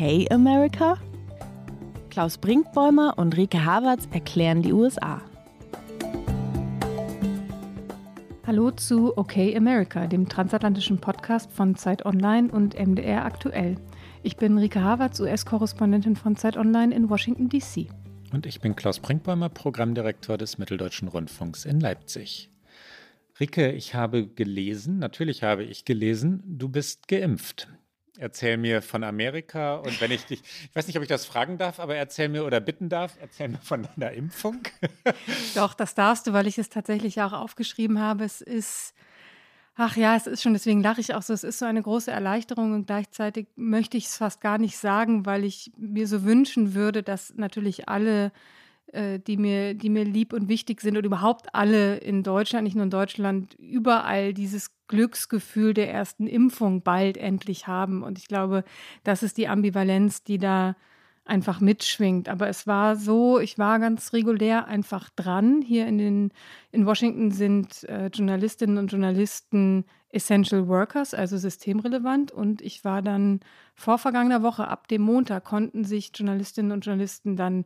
[0.00, 0.96] Okay America?
[2.08, 5.20] Klaus Brinkbäumer und Rike Havertz erklären die USA.
[8.46, 13.76] Hallo zu Okay America, dem transatlantischen Podcast von Zeit Online und MDR aktuell.
[14.22, 17.88] Ich bin Rike Havertz, US-Korrespondentin von Zeit Online in Washington, D.C.
[18.34, 22.50] Und ich bin Klaus Brinkbäumer, Programmdirektor des Mitteldeutschen Rundfunks in Leipzig.
[23.40, 27.68] Rike, ich habe gelesen, natürlich habe ich gelesen, du bist geimpft.
[28.18, 31.56] Erzähl mir von Amerika und wenn ich dich, ich weiß nicht, ob ich das fragen
[31.56, 34.60] darf, aber erzähl mir oder bitten darf, erzähl mir von deiner Impfung.
[35.54, 38.24] Doch, das darfst du, weil ich es tatsächlich auch aufgeschrieben habe.
[38.24, 38.92] Es ist,
[39.80, 42.10] ach ja, es ist schon, deswegen lache ich auch so, es ist so eine große
[42.10, 46.74] Erleichterung und gleichzeitig möchte ich es fast gar nicht sagen, weil ich mir so wünschen
[46.74, 48.32] würde, dass natürlich alle
[48.92, 52.74] äh, die mir, die mir lieb und wichtig sind und überhaupt alle in Deutschland, nicht
[52.74, 58.02] nur in Deutschland, überall dieses Glücksgefühl der ersten Impfung bald endlich haben.
[58.02, 58.64] Und ich glaube,
[59.04, 60.74] das ist die Ambivalenz, die da
[61.30, 62.28] einfach mitschwingt.
[62.28, 65.62] Aber es war so, ich war ganz regulär einfach dran.
[65.62, 66.32] Hier in, den,
[66.72, 72.32] in Washington sind äh, Journalistinnen und Journalisten Essential Workers, also systemrelevant.
[72.32, 73.40] Und ich war dann
[73.74, 77.64] vor vergangener Woche, ab dem Montag, konnten sich Journalistinnen und Journalisten dann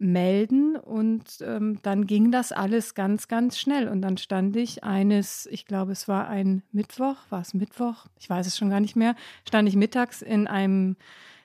[0.00, 3.88] melden und ähm, dann ging das alles ganz, ganz schnell.
[3.88, 8.06] Und dann stand ich eines, ich glaube, es war ein Mittwoch, war es Mittwoch?
[8.20, 10.96] Ich weiß es schon gar nicht mehr, stand ich mittags in einem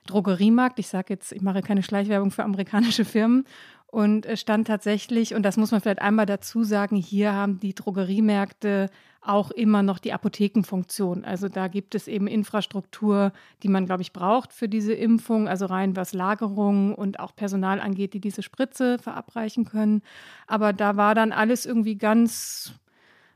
[0.07, 0.79] Drogeriemarkt.
[0.79, 3.45] Ich sage jetzt, ich mache keine Schleichwerbung für amerikanische Firmen.
[3.87, 8.89] Und stand tatsächlich, und das muss man vielleicht einmal dazu sagen, hier haben die Drogeriemärkte
[9.21, 11.23] auch immer noch die Apothekenfunktion.
[11.23, 13.31] Also da gibt es eben Infrastruktur,
[13.61, 17.79] die man, glaube ich, braucht für diese Impfung, also rein was Lagerung und auch Personal
[17.79, 20.01] angeht, die diese Spritze verabreichen können.
[20.47, 22.73] Aber da war dann alles irgendwie ganz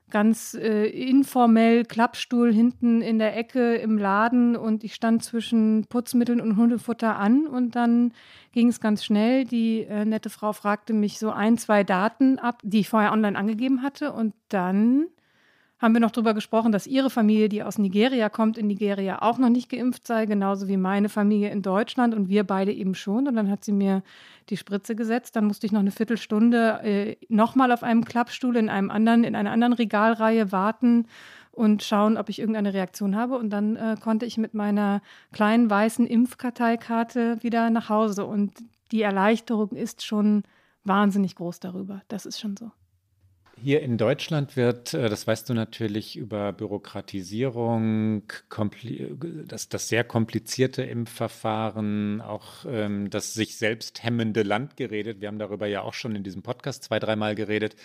[0.10, 6.40] ganz äh, informell Klappstuhl hinten in der Ecke im Laden und ich stand zwischen Putzmitteln
[6.40, 8.14] und Hundefutter an und dann
[8.54, 9.44] ging es ganz schnell.
[9.44, 13.38] Die äh, nette Frau fragte mich so ein, zwei Daten ab, die ich vorher online
[13.38, 15.08] angegeben hatte und dann
[15.80, 19.38] haben wir noch darüber gesprochen, dass ihre Familie, die aus Nigeria kommt, in Nigeria auch
[19.38, 23.28] noch nicht geimpft sei, genauso wie meine Familie in Deutschland und wir beide eben schon.
[23.28, 24.02] Und dann hat sie mir
[24.50, 25.36] die Spritze gesetzt.
[25.36, 29.36] Dann musste ich noch eine Viertelstunde äh, nochmal auf einem Klappstuhl in einem anderen, in
[29.36, 31.06] einer anderen Regalreihe warten
[31.52, 33.38] und schauen, ob ich irgendeine Reaktion habe.
[33.38, 35.02] Und dann äh, konnte ich mit meiner
[35.32, 38.26] kleinen weißen Impfkarteikarte wieder nach Hause.
[38.26, 38.54] Und
[38.92, 40.42] die Erleichterung ist schon
[40.86, 42.02] wahnsinnig groß darüber.
[42.08, 42.72] Das ist schon so.
[43.62, 48.24] Hier in Deutschland wird, äh, das weißt du natürlich, über Bürokratisierung,
[49.48, 55.22] das, das sehr komplizierte Impfverfahren, auch ähm, das sich selbst hemmende Land geredet.
[55.22, 57.76] Wir haben darüber ja auch schon in diesem Podcast zwei, dreimal geredet.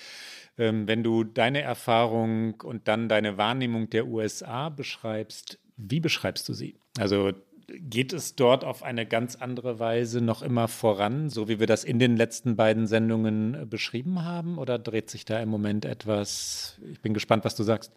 [0.58, 6.52] Ähm, wenn du deine Erfahrung und dann deine Wahrnehmung der USA beschreibst, wie beschreibst du
[6.52, 6.76] sie?
[6.98, 7.32] Also
[7.68, 11.84] geht es dort auf eine ganz andere Weise noch immer voran, so wie wir das
[11.84, 14.58] in den letzten beiden Sendungen äh, beschrieben haben?
[14.58, 16.78] Oder dreht sich da im Moment etwas?
[16.90, 17.92] Ich bin gespannt, was du sagst.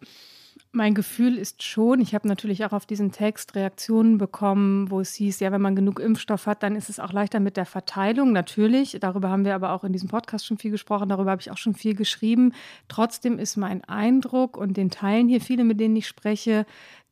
[0.72, 5.14] Mein Gefühl ist schon, ich habe natürlich auch auf diesen Text Reaktionen bekommen, wo es
[5.14, 8.32] hieß, ja, wenn man genug Impfstoff hat, dann ist es auch leichter mit der Verteilung.
[8.32, 11.50] Natürlich, darüber haben wir aber auch in diesem Podcast schon viel gesprochen, darüber habe ich
[11.50, 12.52] auch schon viel geschrieben.
[12.88, 16.66] Trotzdem ist mein Eindruck und den Teilen hier viele, mit denen ich spreche,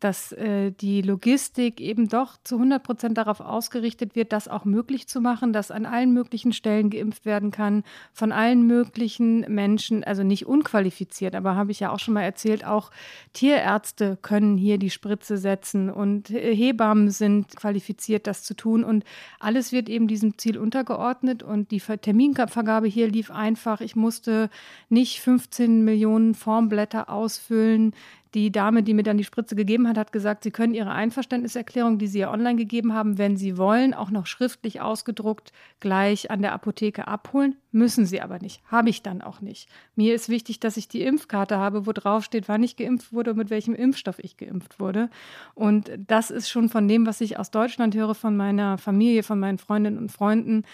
[0.04, 5.08] dass äh, die Logistik eben doch zu 100 Prozent darauf ausgerichtet wird, das auch möglich
[5.08, 10.22] zu machen, dass an allen möglichen Stellen geimpft werden kann, von allen möglichen Menschen, also
[10.22, 12.90] nicht unqualifiziert, aber habe ich ja auch schon mal erzählt, auch
[13.32, 19.04] Tierärzte können hier die Spritze setzen und Hebammen sind qualifiziert, das zu tun und
[19.40, 23.80] alles wird eben diesem Ziel untergeordnet und die Terminvergabe hier lief einfach.
[23.80, 24.50] Ich musste
[24.90, 27.94] nicht 15 Millionen Formblätter ausfüllen
[28.34, 31.98] die Dame, die mir dann die Spritze gegeben hat, hat gesagt, Sie können Ihre Einverständniserklärung,
[31.98, 36.42] die Sie ja online gegeben haben, wenn Sie wollen, auch noch schriftlich ausgedruckt gleich an
[36.42, 37.56] der Apotheke abholen.
[37.70, 38.60] Müssen Sie aber nicht.
[38.70, 39.68] Habe ich dann auch nicht.
[39.94, 43.30] Mir ist wichtig, dass ich die Impfkarte habe, wo drauf steht, wann ich geimpft wurde
[43.30, 45.10] und mit welchem Impfstoff ich geimpft wurde.
[45.54, 49.38] Und das ist schon von dem, was ich aus Deutschland höre, von meiner Familie, von
[49.38, 50.64] meinen Freundinnen und Freunden,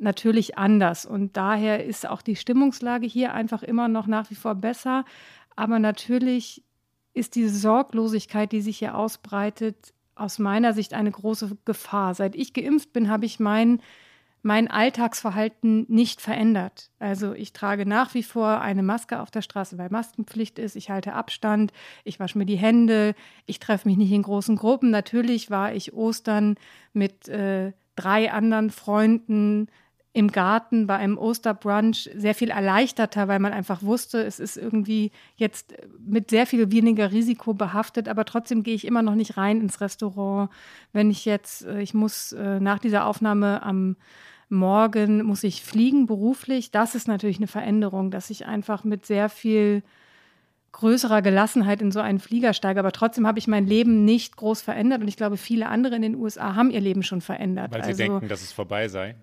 [0.00, 1.04] natürlich anders.
[1.04, 5.04] Und daher ist auch die Stimmungslage hier einfach immer noch nach wie vor besser.
[5.56, 6.62] Aber natürlich
[7.18, 12.14] ist diese Sorglosigkeit, die sich hier ausbreitet, aus meiner Sicht eine große Gefahr.
[12.14, 13.80] Seit ich geimpft bin, habe ich mein,
[14.42, 16.90] mein Alltagsverhalten nicht verändert.
[16.98, 20.76] Also ich trage nach wie vor eine Maske auf der Straße, weil Maskenpflicht ist.
[20.76, 21.72] Ich halte Abstand,
[22.04, 23.14] ich wasche mir die Hände,
[23.46, 24.90] ich treffe mich nicht in großen Gruppen.
[24.90, 26.56] Natürlich war ich Ostern
[26.92, 29.68] mit äh, drei anderen Freunden
[30.12, 35.12] im Garten bei einem Osterbrunch sehr viel erleichterter, weil man einfach wusste, es ist irgendwie
[35.36, 39.60] jetzt mit sehr viel weniger Risiko behaftet, aber trotzdem gehe ich immer noch nicht rein
[39.60, 40.50] ins Restaurant.
[40.92, 43.96] Wenn ich jetzt, äh, ich muss äh, nach dieser Aufnahme am
[44.50, 46.70] Morgen muss ich fliegen beruflich.
[46.70, 49.82] Das ist natürlich eine Veränderung, dass ich einfach mit sehr viel
[50.72, 52.80] größerer Gelassenheit in so einen Flieger steige.
[52.80, 55.02] Aber trotzdem habe ich mein Leben nicht groß verändert.
[55.02, 57.72] Und ich glaube, viele andere in den USA haben ihr Leben schon verändert.
[57.72, 59.16] Weil sie also, denken, dass es vorbei sei.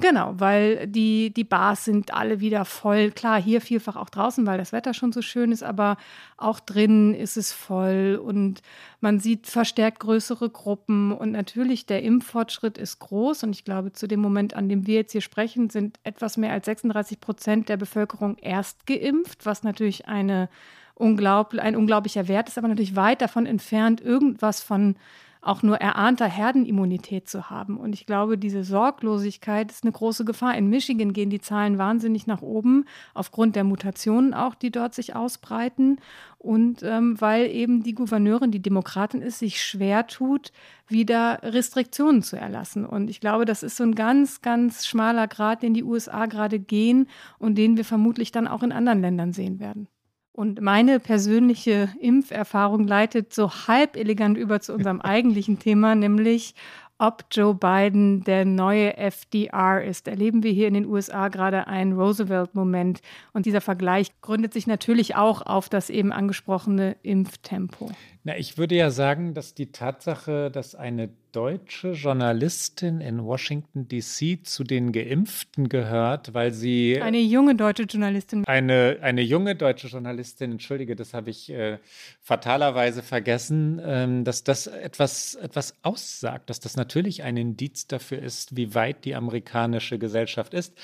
[0.00, 3.10] Genau, weil die, die Bars sind alle wieder voll.
[3.10, 5.98] Klar, hier vielfach auch draußen, weil das Wetter schon so schön ist, aber
[6.38, 8.62] auch drinnen ist es voll und
[9.00, 11.12] man sieht verstärkt größere Gruppen.
[11.12, 13.42] Und natürlich, der Impffortschritt ist groß.
[13.42, 16.52] Und ich glaube, zu dem Moment, an dem wir jetzt hier sprechen, sind etwas mehr
[16.52, 20.48] als 36 Prozent der Bevölkerung erst geimpft, was natürlich eine
[20.94, 24.96] unglaublich, ein unglaublicher Wert ist, aber natürlich weit davon entfernt, irgendwas von
[25.42, 27.76] auch nur erahnter Herdenimmunität zu haben.
[27.76, 30.56] Und ich glaube, diese Sorglosigkeit ist eine große Gefahr.
[30.56, 35.16] In Michigan gehen die Zahlen wahnsinnig nach oben, aufgrund der Mutationen auch, die dort sich
[35.16, 35.98] ausbreiten.
[36.38, 40.52] Und ähm, weil eben die Gouverneurin, die Demokratin ist, sich schwer tut,
[40.86, 42.86] wieder Restriktionen zu erlassen.
[42.86, 46.60] Und ich glaube, das ist so ein ganz, ganz schmaler Grad, den die USA gerade
[46.60, 47.08] gehen
[47.38, 49.88] und den wir vermutlich dann auch in anderen Ländern sehen werden.
[50.32, 56.54] Und meine persönliche Impferfahrung leitet so halb elegant über zu unserem eigentlichen Thema, nämlich
[57.02, 60.06] ob Joe Biden der neue FDR ist.
[60.06, 63.00] Erleben wir hier in den USA gerade einen Roosevelt-Moment.
[63.32, 67.90] Und dieser Vergleich gründet sich natürlich auch auf das eben angesprochene Impftempo.
[68.22, 74.46] Na, ich würde ja sagen, dass die Tatsache, dass eine deutsche Journalistin in Washington DC
[74.46, 80.52] zu den Geimpften gehört, weil sie eine junge deutsche Journalistin eine eine junge deutsche Journalistin,
[80.52, 81.78] entschuldige, das habe ich äh,
[82.20, 88.56] fatalerweise vergessen, ähm, dass das etwas etwas aussagt, dass das natürlich ein Indiz dafür ist,
[88.56, 90.74] wie weit die amerikanische Gesellschaft ist.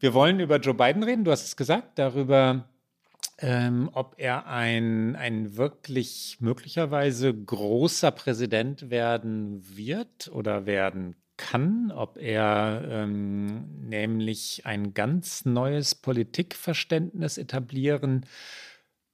[0.00, 2.68] Wir wollen über Joe Biden reden, du hast es gesagt, darüber
[3.38, 12.18] ähm, ob er ein, ein wirklich möglicherweise großer Präsident werden wird oder werden kann, ob
[12.18, 18.26] er ähm, nämlich ein ganz neues Politikverständnis etablieren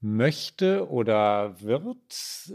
[0.05, 1.97] möchte oder wird,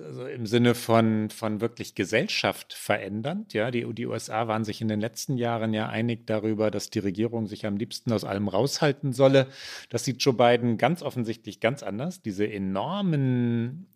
[0.05, 3.53] also im Sinne von, von wirklich Gesellschaft verändernd.
[3.53, 6.99] Ja, die, die USA waren sich in den letzten Jahren ja einig darüber, dass die
[6.99, 9.47] Regierung sich am liebsten aus allem raushalten solle.
[9.89, 12.21] Das sieht Joe Biden ganz offensichtlich ganz anders.
[12.21, 13.87] Diese enormen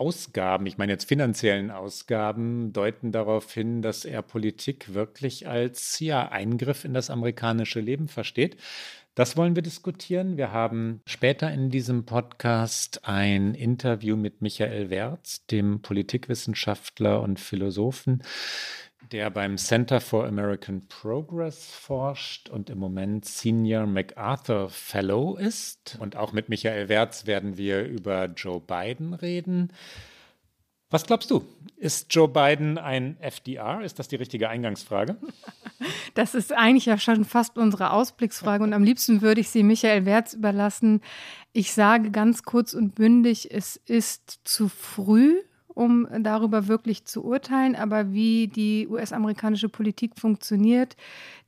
[0.00, 6.26] Ausgaben, ich meine jetzt finanziellen Ausgaben, deuten darauf hin, dass er Politik wirklich als ja,
[6.30, 8.56] Eingriff in das amerikanische Leben versteht.
[9.16, 10.36] Das wollen wir diskutieren.
[10.36, 18.22] Wir haben später in diesem Podcast ein Interview mit Michael Wertz, dem Politikwissenschaftler und Philosophen,
[19.10, 25.96] der beim Center for American Progress forscht und im Moment Senior MacArthur Fellow ist.
[25.98, 29.72] Und auch mit Michael Wertz werden wir über Joe Biden reden.
[30.90, 31.44] Was glaubst du?
[31.76, 33.80] Ist Joe Biden ein FDR?
[33.82, 35.16] Ist das die richtige Eingangsfrage?
[36.12, 40.04] Das ist eigentlich ja schon fast unsere Ausblicksfrage und am liebsten würde ich sie Michael
[40.04, 41.00] Wertz überlassen.
[41.54, 47.76] Ich sage ganz kurz und bündig, es ist zu früh, um darüber wirklich zu urteilen,
[47.76, 50.96] aber wie die US-amerikanische Politik funktioniert,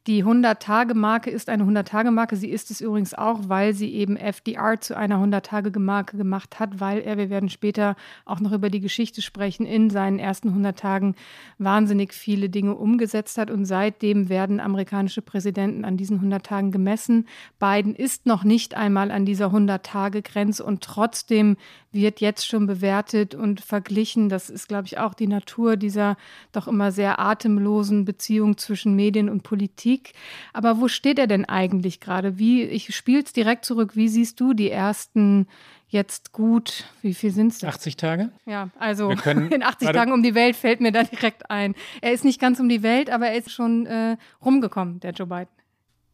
[0.09, 2.35] die 100-Tage-Marke ist eine 100-Tage-Marke.
[2.35, 7.01] Sie ist es übrigens auch, weil sie eben FDR zu einer 100-Tage-Marke gemacht hat, weil
[7.03, 7.95] er, wir werden später
[8.25, 11.15] auch noch über die Geschichte sprechen, in seinen ersten 100 Tagen
[11.59, 13.49] wahnsinnig viele Dinge umgesetzt hat.
[13.49, 17.29] Und seitdem werden amerikanische Präsidenten an diesen 100 Tagen gemessen.
[17.61, 21.57] Biden ist noch nicht einmal an dieser 100-Tage-Grenze und trotzdem
[21.93, 24.29] wird jetzt schon bewertet und verglichen.
[24.29, 26.17] Das ist, glaube ich, auch die Natur dieser
[26.51, 29.92] doch immer sehr atemlosen Beziehung zwischen Medien und Politik.
[29.93, 30.15] Politik.
[30.53, 32.39] Aber wo steht er denn eigentlich gerade?
[32.39, 33.97] Wie, ich spiele es direkt zurück.
[33.97, 35.47] Wie siehst du die ersten
[35.89, 37.63] jetzt gut, wie viel sind es?
[37.63, 38.33] 80 Tage?
[38.47, 39.11] Ja, also
[39.51, 41.75] in 80 Tagen um die Welt fällt mir da direkt ein.
[42.01, 45.27] Er ist nicht ganz um die Welt, aber er ist schon äh, rumgekommen, der Joe
[45.27, 45.49] Biden.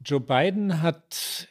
[0.05, 1.49] Joe Biden hat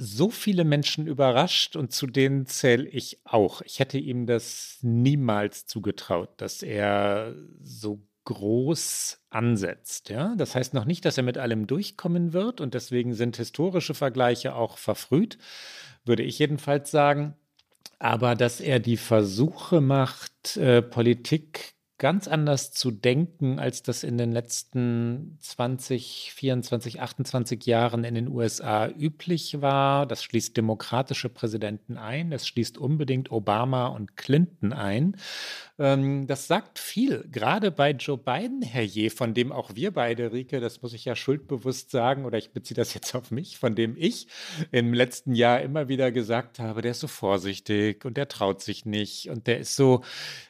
[0.00, 3.62] so viele Menschen überrascht und zu denen zähle ich auch.
[3.62, 10.10] Ich hätte ihm das niemals zugetraut, dass er so groß ansetzt.
[10.10, 10.34] Ja?
[10.36, 14.54] Das heißt noch nicht, dass er mit allem durchkommen wird und deswegen sind historische Vergleiche
[14.54, 15.38] auch verfrüht,
[16.04, 17.34] würde ich jedenfalls sagen.
[17.98, 24.18] Aber dass er die Versuche macht, äh, Politik ganz anders zu denken, als das in
[24.18, 30.06] den letzten 20, 24, 28 Jahren in den USA üblich war.
[30.06, 35.16] Das schließt demokratische Präsidenten ein, das schließt unbedingt Obama und Clinton ein.
[35.78, 40.32] Ähm, das sagt viel, gerade bei Joe Biden, Herr Je, von dem auch wir beide,
[40.32, 43.76] Rike, das muss ich ja schuldbewusst sagen, oder ich beziehe das jetzt auf mich, von
[43.76, 44.26] dem ich
[44.72, 48.86] im letzten Jahr immer wieder gesagt habe, der ist so vorsichtig und der traut sich
[48.86, 50.02] nicht und der ist so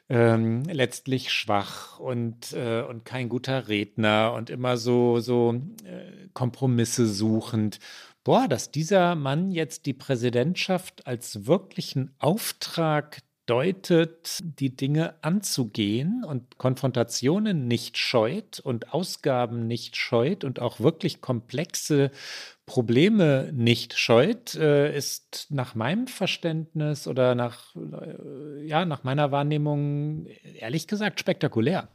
[0.09, 7.07] ähm, letztlich schwach und, äh, und kein guter Redner und immer so, so äh, Kompromisse
[7.07, 7.81] suchend.
[8.25, 16.59] Boah, dass dieser Mann jetzt die Präsidentschaft als wirklichen Auftrag deutet, die Dinge anzugehen und
[16.59, 22.11] Konfrontationen nicht scheut und Ausgaben nicht scheut und auch wirklich komplexe
[22.67, 30.27] Probleme nicht scheut, äh, ist nach meinem Verständnis oder nach, äh, ja, nach meiner Wahrnehmung
[30.59, 31.89] ehrlich gesagt spektakulär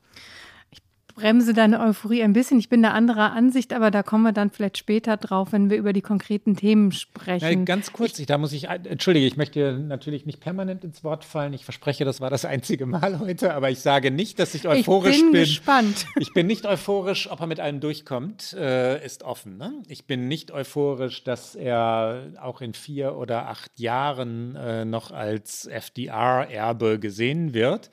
[1.13, 2.59] bremse deine Euphorie ein bisschen.
[2.59, 5.77] Ich bin der anderer Ansicht, aber da kommen wir dann vielleicht später drauf, wenn wir
[5.77, 7.59] über die konkreten Themen sprechen.
[7.59, 11.23] Ja, ganz kurz, ich, da muss ich, entschuldige, ich möchte natürlich nicht permanent ins Wort
[11.23, 11.53] fallen.
[11.53, 15.17] Ich verspreche, das war das einzige Mal heute, aber ich sage nicht, dass ich euphorisch
[15.17, 15.25] bin.
[15.27, 16.05] Ich bin gespannt.
[16.23, 19.57] Ich bin nicht euphorisch, ob er mit allem durchkommt, äh, ist offen.
[19.57, 19.83] Ne?
[19.87, 25.67] Ich bin nicht euphorisch, dass er auch in vier oder acht Jahren äh, noch als
[25.67, 27.89] FDR-Erbe gesehen wird.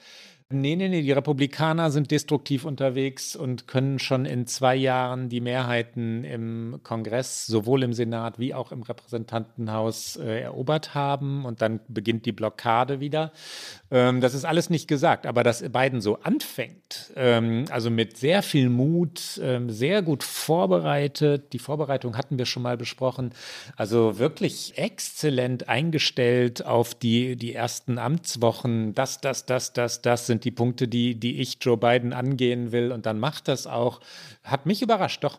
[0.52, 5.40] Nee, nee, nee, die Republikaner sind destruktiv unterwegs und können schon in zwei Jahren die
[5.40, 11.78] Mehrheiten im Kongress, sowohl im Senat wie auch im Repräsentantenhaus äh, erobert haben und dann
[11.86, 13.30] beginnt die Blockade wieder.
[13.92, 18.42] Ähm, das ist alles nicht gesagt, aber dass Biden so anfängt, ähm, also mit sehr
[18.42, 23.30] viel Mut, ähm, sehr gut vorbereitet, die Vorbereitung hatten wir schon mal besprochen,
[23.76, 30.39] also wirklich exzellent eingestellt auf die, die ersten Amtswochen, das, das, das, das, das sind
[30.40, 32.92] sind die Punkte, die, die ich Joe Biden angehen will.
[32.92, 34.00] Und dann macht das auch.
[34.42, 35.38] Hat mich überrascht, doch.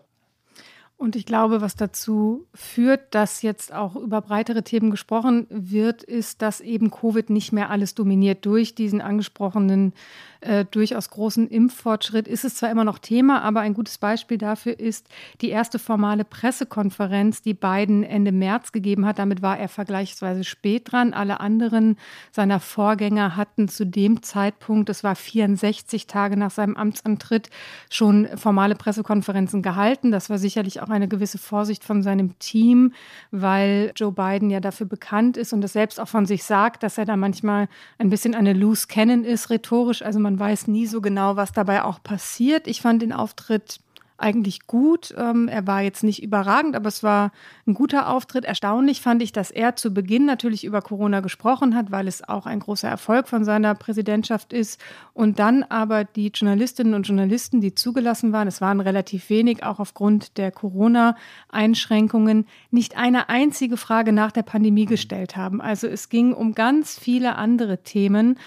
[1.02, 6.44] Und ich glaube, was dazu führt, dass jetzt auch über breitere Themen gesprochen wird, ist,
[6.44, 9.94] dass eben Covid nicht mehr alles dominiert durch diesen angesprochenen
[10.42, 14.80] äh, durchaus großen Impffortschritt ist es zwar immer noch Thema, aber ein gutes Beispiel dafür
[14.80, 15.08] ist
[15.42, 19.20] die erste formale Pressekonferenz, die Biden Ende März gegeben hat.
[19.20, 21.14] Damit war er vergleichsweise spät dran.
[21.14, 21.98] Alle anderen
[22.32, 27.52] seiner Vorgänger hatten zu dem Zeitpunkt, es war 64 Tage nach seinem Amtsantritt,
[27.92, 30.12] schon formale Pressekonferenzen gehalten.
[30.12, 32.94] Das war sicherlich auch eine gewisse Vorsicht von seinem Team,
[33.32, 36.98] weil Joe Biden ja dafür bekannt ist und es selbst auch von sich sagt, dass
[36.98, 37.68] er da manchmal
[37.98, 40.02] ein bisschen eine Loose Cannon ist, rhetorisch.
[40.02, 42.68] Also man weiß nie so genau, was dabei auch passiert.
[42.68, 43.80] Ich fand den Auftritt
[44.22, 45.14] eigentlich gut.
[45.18, 47.32] Ähm, er war jetzt nicht überragend, aber es war
[47.68, 48.46] ein guter Auftritt.
[48.46, 52.46] Erstaunlich fand ich, dass er zu Beginn natürlich über Corona gesprochen hat, weil es auch
[52.46, 54.80] ein großer Erfolg von seiner Präsidentschaft ist.
[55.14, 59.80] Und dann aber die Journalistinnen und Journalisten, die zugelassen waren, es waren relativ wenig, auch
[59.80, 65.62] aufgrund der Corona-Einschränkungen, nicht eine einzige Frage nach der Pandemie gestellt haben.
[65.62, 68.38] Also es ging um ganz viele andere Themen.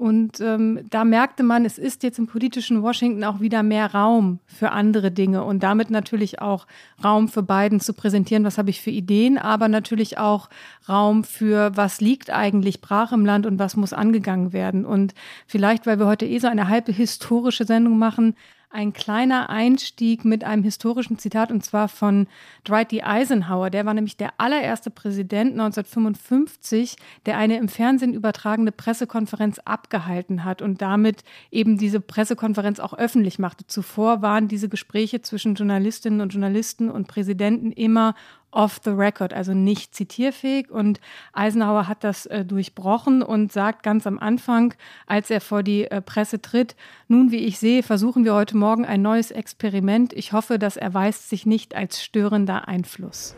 [0.00, 4.38] Und ähm, da merkte man, es ist jetzt im politischen Washington auch wieder mehr Raum
[4.46, 6.66] für andere Dinge und damit natürlich auch
[7.04, 10.48] Raum für Biden zu präsentieren, was habe ich für Ideen, aber natürlich auch
[10.88, 14.86] Raum für, was liegt eigentlich brach im Land und was muss angegangen werden.
[14.86, 15.12] Und
[15.46, 18.36] vielleicht, weil wir heute eh so eine halbe historische Sendung machen,
[18.70, 22.28] ein kleiner Einstieg mit einem historischen Zitat und zwar von
[22.66, 23.02] Dwight D.
[23.02, 23.68] Eisenhower.
[23.68, 26.96] Der war nämlich der allererste Präsident 1955,
[27.26, 33.40] der eine im Fernsehen übertragene Pressekonferenz abgehalten hat und damit eben diese Pressekonferenz auch öffentlich
[33.40, 33.66] machte.
[33.66, 38.14] Zuvor waren diese Gespräche zwischen Journalistinnen und Journalisten und Präsidenten immer
[38.52, 40.70] off the record, also nicht zitierfähig.
[40.70, 41.00] Und
[41.32, 44.74] Eisenhower hat das äh, durchbrochen und sagt ganz am Anfang,
[45.06, 46.76] als er vor die äh, Presse tritt,
[47.08, 50.12] nun, wie ich sehe, versuchen wir heute Morgen ein neues Experiment.
[50.12, 53.36] Ich hoffe, das erweist sich nicht als störender Einfluss.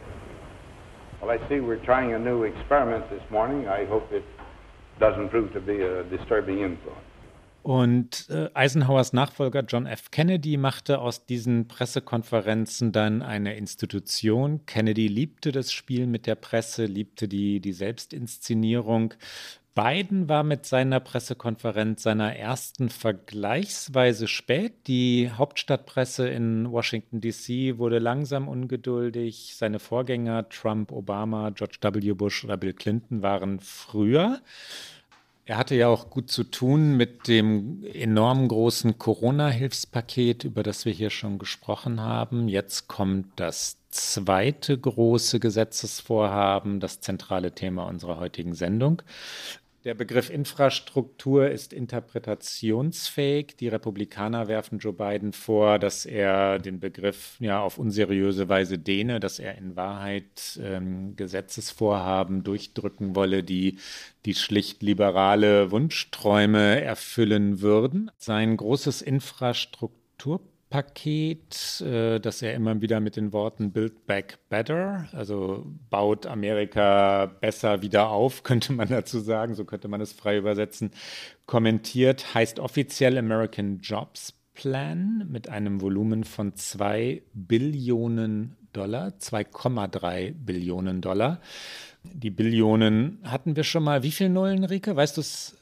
[1.21, 3.67] Well, I see we're trying a new experiment this morning.
[3.67, 4.25] I hope it
[4.99, 7.12] doesn't prove to be a disturbing influence.
[7.63, 10.11] Und äh, Eisenhowers Nachfolger John F.
[10.11, 14.67] Kennedy machte aus diesen Pressekonferenzen dann eine Institution.
[14.67, 19.15] Kennedy liebte das Spiel mit der Presse, liebte die, die Selbstinszenierung.
[19.75, 24.87] Biden war mit seiner Pressekonferenz seiner ersten vergleichsweise spät.
[24.87, 29.55] Die Hauptstadtpresse in Washington, DC wurde langsam ungeduldig.
[29.57, 32.13] Seine Vorgänger Trump, Obama, George W.
[32.13, 34.43] Bush oder Bill Clinton waren früher.
[35.45, 40.93] Er hatte ja auch gut zu tun mit dem enorm großen Corona-Hilfspaket, über das wir
[40.93, 42.47] hier schon gesprochen haben.
[42.47, 49.03] Jetzt kommt das zweite große Gesetzesvorhaben, das zentrale Thema unserer heutigen Sendung.
[49.85, 53.57] Der Begriff Infrastruktur ist interpretationsfähig.
[53.57, 59.19] Die Republikaner werfen Joe Biden vor, dass er den Begriff ja auf unseriöse Weise dehne,
[59.19, 63.79] dass er in Wahrheit ähm, Gesetzesvorhaben durchdrücken wolle, die
[64.25, 68.13] die schlicht liberale Wunschträume erfüllen würden.
[68.19, 70.41] Sein großes Infrastruktur
[70.73, 77.27] Paket, äh, das er immer wieder mit den Worten Build Back Better, also baut Amerika
[77.27, 80.91] besser wieder auf, könnte man dazu sagen, so könnte man es frei übersetzen,
[81.45, 91.03] kommentiert, heißt offiziell American Jobs Plan mit einem Volumen von 2 Billionen Dollar, 2,3 Billionen
[91.03, 91.41] Dollar.
[92.03, 94.03] Die Billionen hatten wir schon mal.
[94.03, 94.97] Wie viele Nullen, Rike?
[94.97, 95.57] Weißt du es?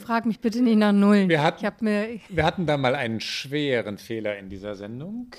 [0.00, 1.28] Frag mich bitte nicht nach Nullen.
[1.28, 5.30] Wir hatten, mir wir hatten da mal einen schweren Fehler in dieser Sendung.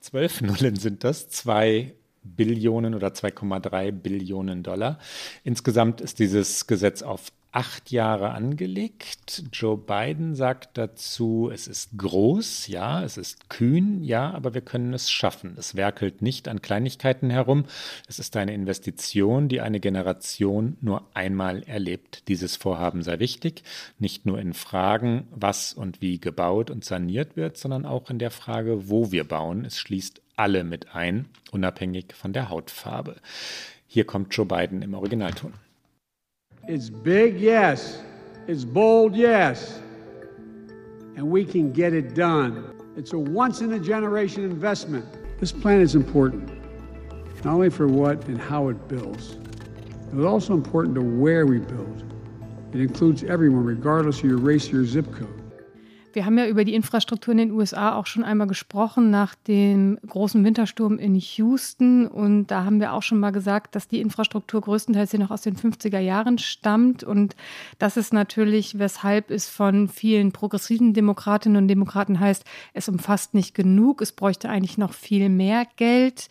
[0.00, 4.98] Zwölf Nullen sind das, zwei Billionen oder 2,3 Billionen Dollar.
[5.44, 9.44] Insgesamt ist dieses Gesetz auf acht Jahre angelegt.
[9.52, 14.94] Joe Biden sagt dazu, es ist groß, ja, es ist kühn, ja, aber wir können
[14.94, 15.54] es schaffen.
[15.58, 17.64] Es werkelt nicht an Kleinigkeiten herum.
[18.08, 22.28] Es ist eine Investition, die eine Generation nur einmal erlebt.
[22.28, 23.64] Dieses Vorhaben sei wichtig,
[23.98, 28.30] nicht nur in Fragen, was und wie gebaut und saniert wird, sondern auch in der
[28.30, 29.64] Frage, wo wir bauen.
[29.64, 33.16] Es schließt alle mit ein, unabhängig von der Hautfarbe.
[33.88, 35.52] Hier kommt Joe Biden im Originalton.
[36.68, 38.02] It's big, yes.
[38.46, 39.80] It's bold, yes.
[41.16, 42.74] And we can get it done.
[42.96, 45.04] It's a once in a generation investment.
[45.38, 46.50] This plan is important,
[47.44, 49.36] not only for what and how it builds,
[50.12, 52.04] but also important to where we build.
[52.72, 55.39] It includes everyone, regardless of your race or your zip code.
[56.14, 59.98] Wir haben ja über die Infrastruktur in den USA auch schon einmal gesprochen nach dem
[60.06, 62.06] großen Wintersturm in Houston.
[62.06, 65.42] Und da haben wir auch schon mal gesagt, dass die Infrastruktur größtenteils hier noch aus
[65.42, 67.04] den 50er Jahren stammt.
[67.04, 67.36] Und
[67.78, 73.54] das ist natürlich, weshalb es von vielen progressiven Demokratinnen und Demokraten heißt, es umfasst nicht
[73.54, 76.28] genug, es bräuchte eigentlich noch viel mehr Geld.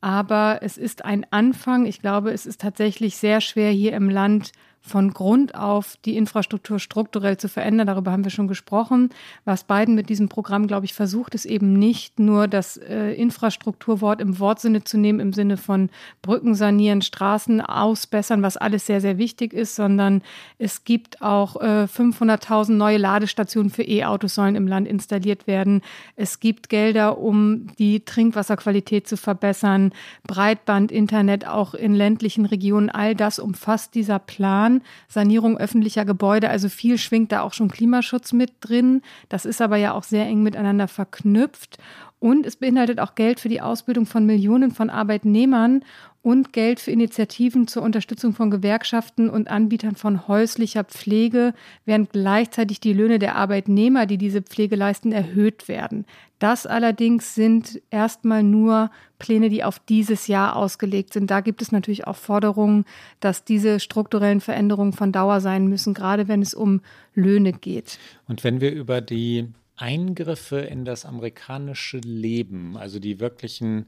[0.00, 1.86] Aber es ist ein Anfang.
[1.86, 4.52] Ich glaube, es ist tatsächlich sehr schwer hier im Land
[4.86, 7.86] von Grund auf die Infrastruktur strukturell zu verändern.
[7.86, 9.08] Darüber haben wir schon gesprochen.
[9.46, 14.20] Was Biden mit diesem Programm, glaube ich, versucht, ist eben nicht nur das äh, Infrastrukturwort
[14.20, 15.88] im Wortsinne zu nehmen, im Sinne von
[16.20, 20.20] Brücken sanieren, Straßen ausbessern, was alles sehr, sehr wichtig ist, sondern
[20.58, 25.80] es gibt auch äh, 500.000 neue Ladestationen für E-Autos sollen im Land installiert werden.
[26.14, 29.92] Es gibt Gelder, um die Trinkwasserqualität zu verbessern,
[30.26, 32.90] Breitband, Internet auch in ländlichen Regionen.
[32.90, 34.73] All das umfasst dieser Plan.
[34.74, 39.02] Jahren, Sanierung öffentlicher Gebäude, also viel schwingt da auch schon Klimaschutz mit drin.
[39.28, 41.78] Das ist aber ja auch sehr eng miteinander verknüpft.
[42.20, 45.84] Und es beinhaltet auch Geld für die Ausbildung von Millionen von Arbeitnehmern
[46.24, 51.52] und Geld für Initiativen zur Unterstützung von Gewerkschaften und Anbietern von häuslicher Pflege,
[51.84, 56.06] während gleichzeitig die Löhne der Arbeitnehmer, die diese Pflege leisten, erhöht werden.
[56.38, 61.30] Das allerdings sind erstmal nur Pläne, die auf dieses Jahr ausgelegt sind.
[61.30, 62.86] Da gibt es natürlich auch Forderungen,
[63.20, 66.80] dass diese strukturellen Veränderungen von Dauer sein müssen, gerade wenn es um
[67.14, 67.98] Löhne geht.
[68.28, 73.84] Und wenn wir über die Eingriffe in das amerikanische Leben, also die wirklichen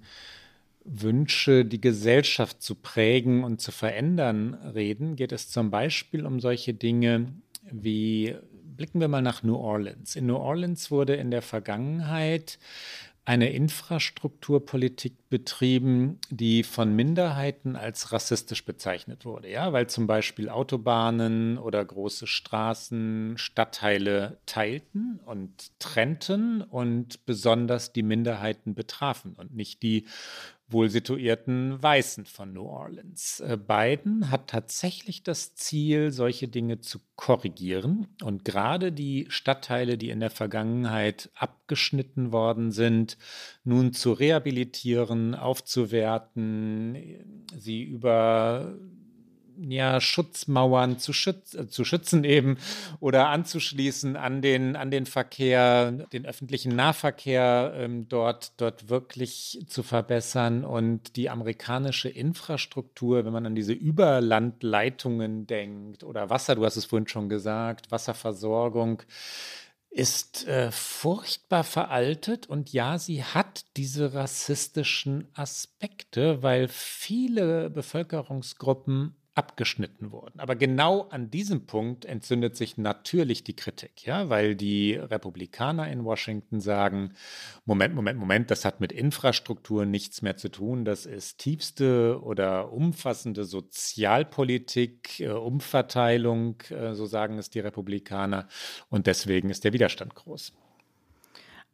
[0.86, 6.74] Wünsche, die Gesellschaft zu prägen und zu verändern reden, geht es zum Beispiel um solche
[6.74, 7.32] Dinge
[7.70, 8.36] wie,
[8.76, 10.16] blicken wir mal nach New Orleans.
[10.16, 12.58] In New Orleans wurde in der Vergangenheit
[13.26, 21.58] eine Infrastrukturpolitik betrieben, die von Minderheiten als rassistisch bezeichnet wurde, ja, weil zum Beispiel Autobahnen
[21.58, 30.06] oder große Straßen Stadtteile teilten und trennten und besonders die Minderheiten betrafen und nicht die
[30.68, 33.40] wohl situierten Weißen von New Orleans.
[33.40, 38.08] Äh, Biden hat tatsächlich das Ziel, solche Dinge zu korrigieren.
[38.22, 43.16] Und gerade die Stadtteile, die in der Vergangenheit abgeschnitten worden sind,
[43.64, 46.96] nun zu rehabilitieren, aufzuwerten,
[47.56, 48.76] sie über
[49.58, 52.58] ja, Schutzmauern zu, schütz, äh, zu schützen eben
[53.00, 59.82] oder anzuschließen an den, an den Verkehr, den öffentlichen Nahverkehr ähm, dort, dort wirklich zu
[59.82, 66.76] verbessern und die amerikanische Infrastruktur, wenn man an diese Überlandleitungen denkt oder Wasser, du hast
[66.76, 69.02] es vorhin schon gesagt, Wasserversorgung,
[69.96, 80.12] ist äh, furchtbar veraltet und ja, sie hat diese rassistischen Aspekte, weil viele Bevölkerungsgruppen abgeschnitten
[80.12, 80.40] wurden.
[80.40, 86.04] Aber genau an diesem Punkt entzündet sich natürlich die Kritik, ja, weil die Republikaner in
[86.04, 87.12] Washington sagen,
[87.66, 92.72] Moment, Moment, Moment, das hat mit Infrastruktur nichts mehr zu tun, das ist tiefste oder
[92.72, 98.48] umfassende Sozialpolitik, äh, Umverteilung, äh, so sagen es die Republikaner,
[98.88, 100.54] und deswegen ist der Widerstand groß.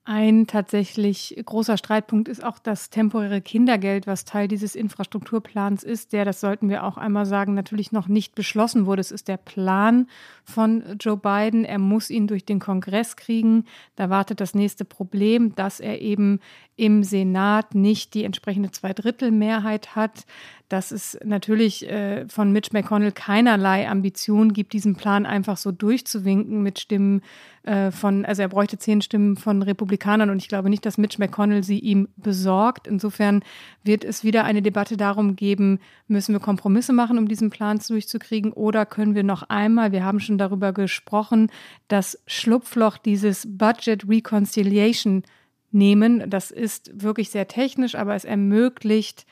[0.04, 6.24] Ein tatsächlich großer Streitpunkt ist auch das temporäre Kindergeld, was Teil dieses Infrastrukturplans ist, der,
[6.24, 9.00] das sollten wir auch einmal sagen, natürlich noch nicht beschlossen wurde.
[9.00, 10.08] Es ist der Plan
[10.42, 11.64] von Joe Biden.
[11.64, 13.64] Er muss ihn durch den Kongress kriegen.
[13.94, 16.40] Da wartet das nächste Problem, dass er eben
[16.74, 20.26] im Senat nicht die entsprechende Zweidrittelmehrheit hat
[20.72, 26.62] dass es natürlich äh, von Mitch McConnell keinerlei Ambition gibt, diesen Plan einfach so durchzuwinken
[26.62, 27.20] mit Stimmen
[27.64, 31.18] äh, von, also er bräuchte zehn Stimmen von Republikanern und ich glaube nicht, dass Mitch
[31.18, 32.86] McConnell sie ihm besorgt.
[32.86, 33.44] Insofern
[33.84, 38.54] wird es wieder eine Debatte darum geben, müssen wir Kompromisse machen, um diesen Plan durchzukriegen
[38.54, 41.50] oder können wir noch einmal, wir haben schon darüber gesprochen,
[41.88, 45.22] das Schlupfloch dieses Budget Reconciliation
[45.70, 46.30] nehmen.
[46.30, 49.26] Das ist wirklich sehr technisch, aber es ermöglicht,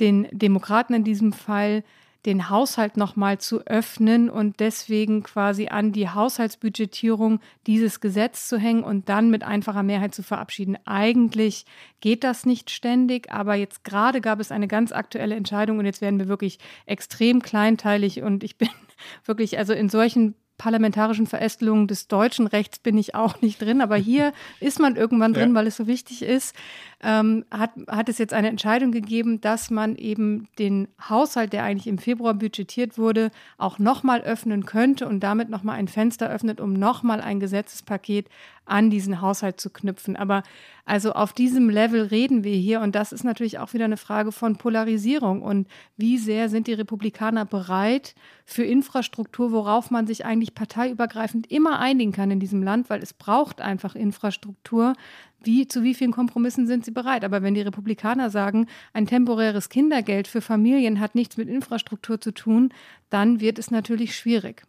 [0.00, 1.84] den Demokraten in diesem Fall
[2.26, 8.84] den Haushalt nochmal zu öffnen und deswegen quasi an die Haushaltsbudgetierung dieses Gesetz zu hängen
[8.84, 10.76] und dann mit einfacher Mehrheit zu verabschieden.
[10.84, 11.64] Eigentlich
[12.00, 16.02] geht das nicht ständig, aber jetzt gerade gab es eine ganz aktuelle Entscheidung und jetzt
[16.02, 18.68] werden wir wirklich extrem kleinteilig und ich bin
[19.24, 23.96] wirklich, also in solchen parlamentarischen Verästelungen des deutschen Rechts bin ich auch nicht drin, aber
[23.96, 25.54] hier ist man irgendwann drin, ja.
[25.54, 26.54] weil es so wichtig ist.
[27.02, 31.86] Ähm, hat, hat es jetzt eine Entscheidung gegeben, dass man eben den Haushalt, der eigentlich
[31.86, 36.74] im Februar budgetiert wurde, auch nochmal öffnen könnte und damit nochmal ein Fenster öffnet, um
[36.74, 38.28] nochmal ein Gesetzespaket
[38.70, 40.16] an diesen Haushalt zu knüpfen.
[40.16, 40.42] Aber
[40.84, 44.32] also auf diesem Level reden wir hier und das ist natürlich auch wieder eine Frage
[44.32, 50.54] von Polarisierung und wie sehr sind die Republikaner bereit für Infrastruktur, worauf man sich eigentlich
[50.54, 54.94] parteiübergreifend immer einigen kann in diesem Land, weil es braucht einfach Infrastruktur.
[55.42, 57.24] Wie, zu wie vielen Kompromissen sind sie bereit?
[57.24, 62.32] Aber wenn die Republikaner sagen, ein temporäres Kindergeld für Familien hat nichts mit Infrastruktur zu
[62.32, 62.74] tun,
[63.08, 64.64] dann wird es natürlich schwierig.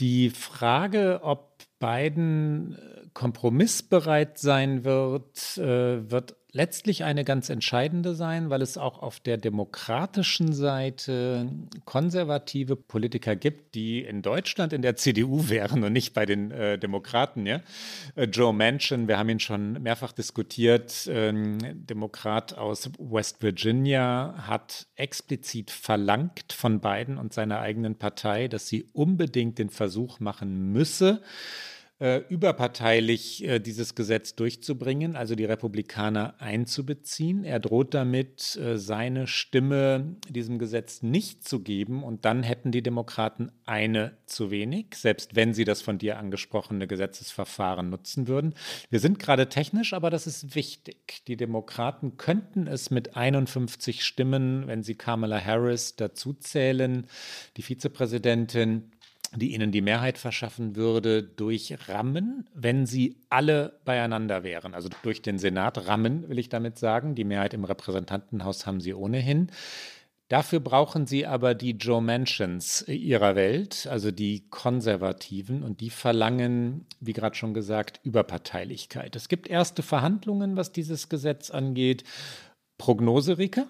[0.00, 1.51] Die Frage, ob
[1.82, 9.02] Biden äh, kompromissbereit sein wird, äh, wird letztlich eine ganz entscheidende sein, weil es auch
[9.02, 11.48] auf der demokratischen Seite
[11.86, 16.78] konservative Politiker gibt, die in Deutschland in der CDU wären und nicht bei den äh,
[16.78, 17.46] Demokraten.
[17.46, 17.62] Ja?
[18.14, 24.86] Äh, Joe Manchin, wir haben ihn schon mehrfach diskutiert, ähm, Demokrat aus West Virginia, hat
[24.94, 31.22] explizit verlangt von Biden und seiner eigenen Partei, dass sie unbedingt den Versuch machen müsse,
[32.02, 37.44] äh, überparteilich äh, dieses Gesetz durchzubringen, also die Republikaner einzubeziehen.
[37.44, 42.82] Er droht damit, äh, seine Stimme diesem Gesetz nicht zu geben und dann hätten die
[42.82, 48.54] Demokraten eine zu wenig, selbst wenn sie das von dir angesprochene Gesetzesverfahren nutzen würden.
[48.90, 51.22] Wir sind gerade technisch, aber das ist wichtig.
[51.28, 57.06] Die Demokraten könnten es mit 51 Stimmen, wenn sie Kamala Harris dazuzählen,
[57.56, 58.90] die Vizepräsidentin,
[59.34, 64.74] die ihnen die Mehrheit verschaffen würde, durch Rammen, wenn sie alle beieinander wären.
[64.74, 67.14] Also durch den Senat Rammen, will ich damit sagen.
[67.14, 69.50] Die Mehrheit im Repräsentantenhaus haben sie ohnehin.
[70.28, 76.86] Dafür brauchen sie aber die Joe Mansions ihrer Welt, also die Konservativen, und die verlangen,
[77.00, 79.14] wie gerade schon gesagt, Überparteilichkeit.
[79.14, 82.04] Es gibt erste Verhandlungen, was dieses Gesetz angeht.
[82.78, 83.66] Prognose, Rike?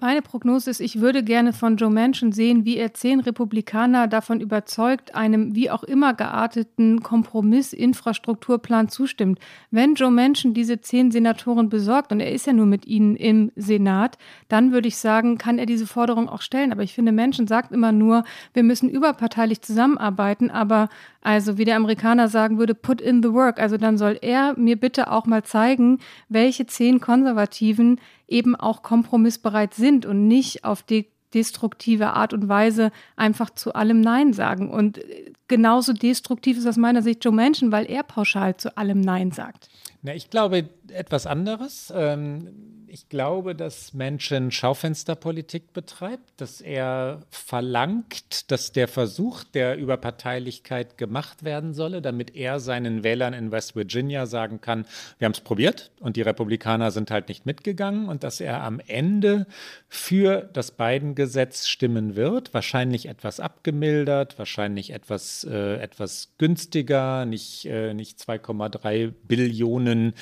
[0.00, 4.40] Meine Prognose ist, ich würde gerne von Joe Manchin sehen, wie er zehn Republikaner davon
[4.40, 9.40] überzeugt, einem wie auch immer gearteten Kompromiss-Infrastrukturplan zustimmt.
[9.72, 13.50] Wenn Joe Manchin diese zehn Senatoren besorgt, und er ist ja nur mit ihnen im
[13.56, 16.70] Senat, dann würde ich sagen, kann er diese Forderung auch stellen.
[16.70, 18.22] Aber ich finde, Manchin sagt immer nur,
[18.54, 23.60] wir müssen überparteilich zusammenarbeiten, aber also wie der Amerikaner sagen würde, put in the work.
[23.60, 29.74] Also dann soll er mir bitte auch mal zeigen, welche zehn Konservativen eben auch kompromissbereit
[29.74, 34.70] sind und nicht auf die destruktive Art und Weise einfach zu allem Nein sagen.
[34.70, 35.00] Und
[35.46, 39.68] genauso destruktiv ist aus meiner Sicht Joe Manchin, weil er pauschal zu allem Nein sagt.
[40.02, 41.92] Na, ich glaube etwas anderes.
[41.94, 50.96] Ähm ich glaube, dass Menschen Schaufensterpolitik betreibt, dass er verlangt, dass der Versuch der Überparteilichkeit
[50.96, 54.86] gemacht werden solle, damit er seinen Wählern in West Virginia sagen kann,
[55.18, 58.80] wir haben es probiert und die Republikaner sind halt nicht mitgegangen und dass er am
[58.86, 59.46] Ende
[59.88, 67.92] für das Biden-Gesetz stimmen wird, wahrscheinlich etwas abgemildert, wahrscheinlich etwas, äh, etwas günstiger, nicht, äh,
[67.94, 70.14] nicht 2,3 Billionen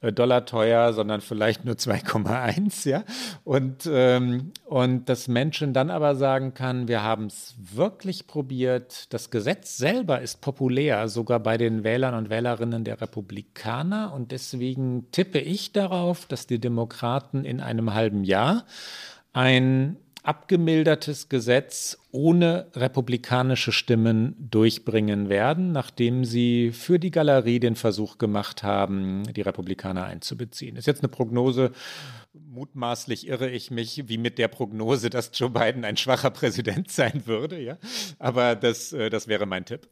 [0.00, 3.04] äh, Dollar teuer, sondern vielleicht nur 2,1, ja.
[3.44, 9.12] Und, ähm, und dass Menschen dann aber sagen kann, wir haben es wirklich probiert.
[9.12, 14.12] Das Gesetz selber ist populär, sogar bei den Wählern und Wählerinnen der Republikaner.
[14.14, 18.64] Und deswegen tippe ich darauf, dass die Demokraten in einem halben Jahr
[19.32, 28.18] ein abgemildertes Gesetz ohne republikanische Stimmen durchbringen werden, nachdem sie für die Galerie den Versuch
[28.18, 30.76] gemacht haben, die Republikaner einzubeziehen.
[30.76, 31.72] Ist jetzt eine Prognose.
[32.32, 37.22] Mutmaßlich irre ich mich, wie mit der Prognose, dass Joe Biden ein schwacher Präsident sein
[37.26, 37.60] würde.
[37.60, 37.78] Ja?
[38.18, 39.88] Aber das, äh, das wäre mein Tipp.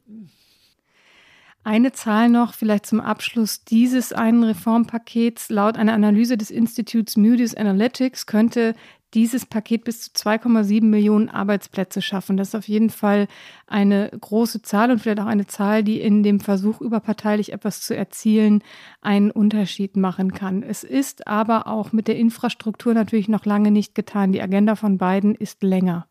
[1.63, 5.49] Eine Zahl noch, vielleicht zum Abschluss dieses einen Reformpakets.
[5.49, 8.75] Laut einer Analyse des Instituts Moody's Analytics könnte
[9.13, 12.37] dieses Paket bis zu 2,7 Millionen Arbeitsplätze schaffen.
[12.37, 13.27] Das ist auf jeden Fall
[13.67, 17.95] eine große Zahl und vielleicht auch eine Zahl, die in dem Versuch, überparteilich etwas zu
[17.95, 18.63] erzielen,
[19.01, 20.63] einen Unterschied machen kann.
[20.63, 24.31] Es ist aber auch mit der Infrastruktur natürlich noch lange nicht getan.
[24.31, 26.07] Die Agenda von beiden ist länger.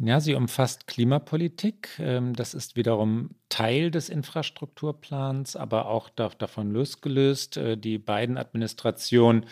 [0.00, 1.98] Ja, sie umfasst Klimapolitik.
[1.98, 7.56] Ähm, das ist wiederum Teil des Infrastrukturplans, aber auch davon losgelöst.
[7.56, 9.44] Äh, die beiden Administration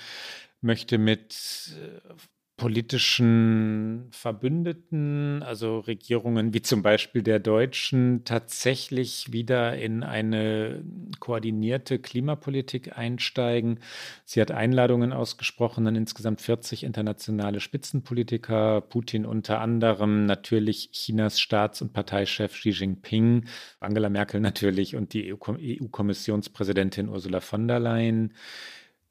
[0.61, 2.15] möchte mit äh,
[2.57, 10.83] politischen Verbündeten, also Regierungen wie zum Beispiel der Deutschen, tatsächlich wieder in eine
[11.21, 13.81] koordinierte Klimapolitik einsteigen.
[14.25, 21.83] Sie hat Einladungen ausgesprochen an insgesamt 40 internationale Spitzenpolitiker, Putin unter anderem, natürlich Chinas Staats-
[21.83, 23.45] und Parteichef Xi Jinping,
[23.81, 28.33] Angela Merkel natürlich und die EU-Kommissionspräsidentin Ursula von der Leyen.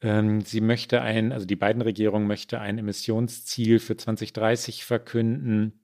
[0.05, 5.81] Ähm, sie möchte ein, also die beiden Regierungen möchte ein Emissionsziel für 2030 verkünden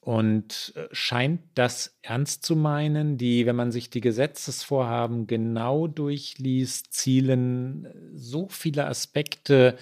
[0.00, 3.18] und äh, scheint das ernst zu meinen.
[3.18, 9.76] Die, wenn man sich die Gesetzesvorhaben genau durchliest, zielen äh, so viele Aspekte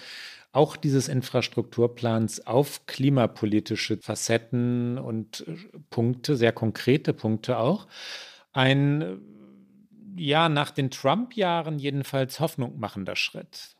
[0.51, 5.55] auch dieses Infrastrukturplans auf klimapolitische Facetten und äh,
[5.91, 7.87] Punkte, sehr konkrete Punkte auch.
[8.53, 9.21] Ein
[10.17, 13.75] ja, nach den Trump-Jahren jedenfalls Hoffnung machender Schritt.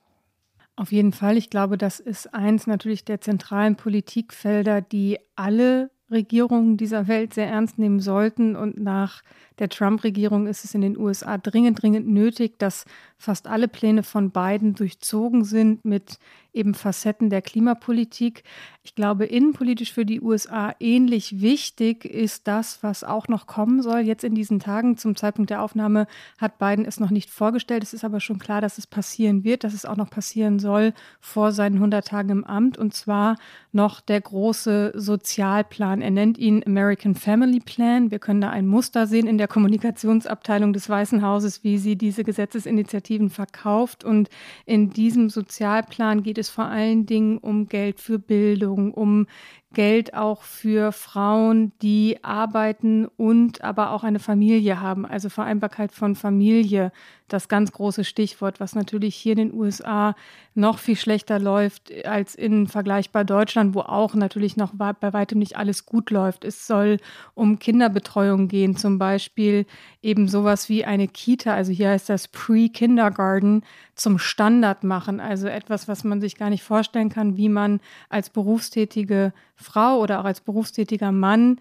[0.76, 1.38] Auf jeden Fall.
[1.38, 7.47] Ich glaube, das ist eins natürlich der zentralen Politikfelder, die alle Regierungen dieser Welt sehr
[7.47, 8.56] ernst nehmen sollten.
[8.56, 9.23] Und nach
[9.59, 12.85] der Trump-Regierung ist es in den USA dringend, dringend nötig, dass
[13.17, 16.19] fast alle Pläne von Biden durchzogen sind mit
[16.57, 18.43] eben Facetten der Klimapolitik.
[18.83, 23.99] Ich glaube, innenpolitisch für die USA ähnlich wichtig ist das, was auch noch kommen soll.
[23.99, 26.07] Jetzt in diesen Tagen, zum Zeitpunkt der Aufnahme,
[26.39, 27.83] hat Biden es noch nicht vorgestellt.
[27.83, 30.93] Es ist aber schon klar, dass es passieren wird, dass es auch noch passieren soll
[31.19, 32.77] vor seinen 100 Tagen im Amt.
[32.77, 33.37] Und zwar
[33.71, 36.01] noch der große Sozialplan.
[36.01, 38.09] Er nennt ihn American Family Plan.
[38.09, 42.23] Wir können da ein Muster sehen in der Kommunikationsabteilung des Weißen Hauses, wie sie diese
[42.23, 44.03] Gesetzesinitiativen verkauft.
[44.03, 44.29] Und
[44.65, 49.27] in diesem Sozialplan geht es vor allen Dingen um Geld für Bildung, um
[49.73, 55.06] Geld auch für Frauen, die arbeiten und aber auch eine Familie haben.
[55.06, 56.91] Also Vereinbarkeit von Familie,
[57.27, 60.15] das ganz große Stichwort, was natürlich hier in den USA
[60.56, 65.58] noch viel schlechter läuft als in vergleichbar Deutschland, wo auch natürlich noch bei weitem nicht
[65.58, 66.45] alles gut läuft.
[66.45, 66.97] Es soll
[67.34, 69.65] um Kinderbetreuung gehen, zum Beispiel
[70.01, 73.63] eben sowas wie eine Kita, also hier heißt das Pre-Kindergarten,
[73.95, 75.19] zum Standard machen.
[75.19, 80.21] Also etwas, was man sich gar nicht vorstellen kann, wie man als berufstätige Frau oder
[80.21, 81.59] auch als berufstätiger Mann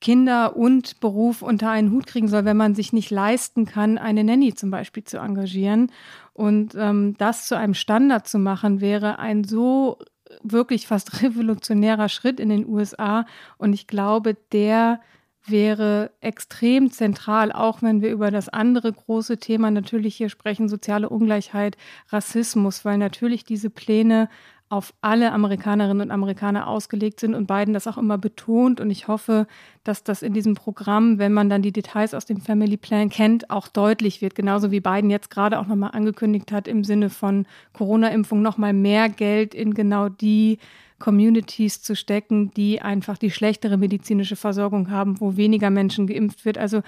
[0.00, 4.22] Kinder und Beruf unter einen Hut kriegen soll, wenn man sich nicht leisten kann, eine
[4.22, 5.90] Nanny zum Beispiel zu engagieren.
[6.34, 9.98] Und ähm, das zu einem Standard zu machen, wäre ein so
[10.42, 13.26] wirklich fast revolutionärer Schritt in den USA.
[13.56, 15.00] Und ich glaube, der
[15.44, 21.08] wäre extrem zentral, auch wenn wir über das andere große Thema natürlich hier sprechen, soziale
[21.08, 21.76] Ungleichheit,
[22.10, 24.28] Rassismus, weil natürlich diese Pläne
[24.70, 28.80] auf alle Amerikanerinnen und Amerikaner ausgelegt sind und Biden das auch immer betont.
[28.80, 29.46] Und ich hoffe,
[29.82, 33.50] dass das in diesem Programm, wenn man dann die Details aus dem Family Plan kennt,
[33.50, 34.34] auch deutlich wird.
[34.34, 39.08] Genauso wie Biden jetzt gerade auch nochmal angekündigt hat, im Sinne von Corona-Impfung nochmal mehr
[39.08, 40.58] Geld in genau die
[40.98, 46.58] Communities zu stecken, die einfach die schlechtere medizinische Versorgung haben, wo weniger Menschen geimpft wird.
[46.58, 46.82] Also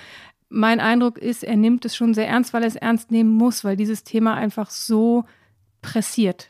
[0.50, 3.64] mein Eindruck ist, er nimmt es schon sehr ernst, weil er es ernst nehmen muss,
[3.64, 5.24] weil dieses Thema einfach so
[5.80, 6.48] pressiert.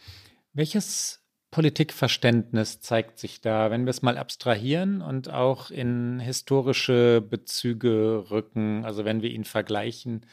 [0.55, 1.20] Welches
[1.51, 8.85] Politikverständnis zeigt sich da, wenn wir es mal abstrahieren und auch in historische Bezüge rücken,
[8.85, 10.27] also wenn wir ihn vergleichen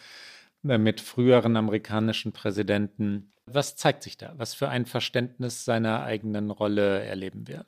[0.67, 3.31] äh, mit früheren amerikanischen Präsidenten.
[3.47, 4.33] Was zeigt sich da?
[4.37, 7.65] Was für ein Verständnis seiner eigenen Rolle erleben wir?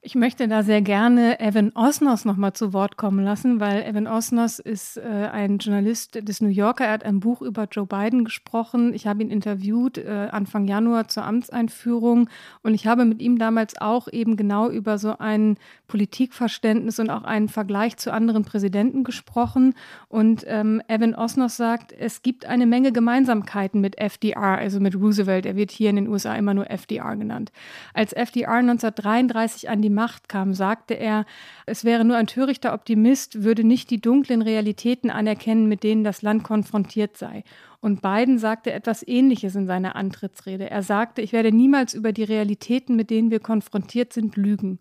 [0.00, 4.60] Ich möchte da sehr gerne Evan Osnos nochmal zu Wort kommen lassen, weil Evan Osnos
[4.60, 6.84] ist äh, ein Journalist des New Yorker.
[6.84, 8.94] Er hat ein Buch über Joe Biden gesprochen.
[8.94, 12.30] Ich habe ihn interviewt äh, Anfang Januar zur Amtseinführung
[12.62, 15.56] und ich habe mit ihm damals auch eben genau über so ein
[15.88, 19.74] Politikverständnis und auch einen Vergleich zu anderen Präsidenten gesprochen.
[20.08, 25.44] Und ähm, Evan Osnos sagt, es gibt eine Menge Gemeinsamkeiten mit FDR, also mit Roosevelt.
[25.44, 27.50] Er wird hier in den USA immer nur FDR genannt.
[27.94, 31.24] Als FDR 1933 an die die Macht kam, sagte er,
[31.64, 36.20] es wäre nur ein törichter Optimist, würde nicht die dunklen Realitäten anerkennen, mit denen das
[36.20, 37.42] Land konfrontiert sei.
[37.80, 40.68] Und Biden sagte etwas Ähnliches in seiner Antrittsrede.
[40.68, 44.78] Er sagte, ich werde niemals über die Realitäten, mit denen wir konfrontiert sind, lügen.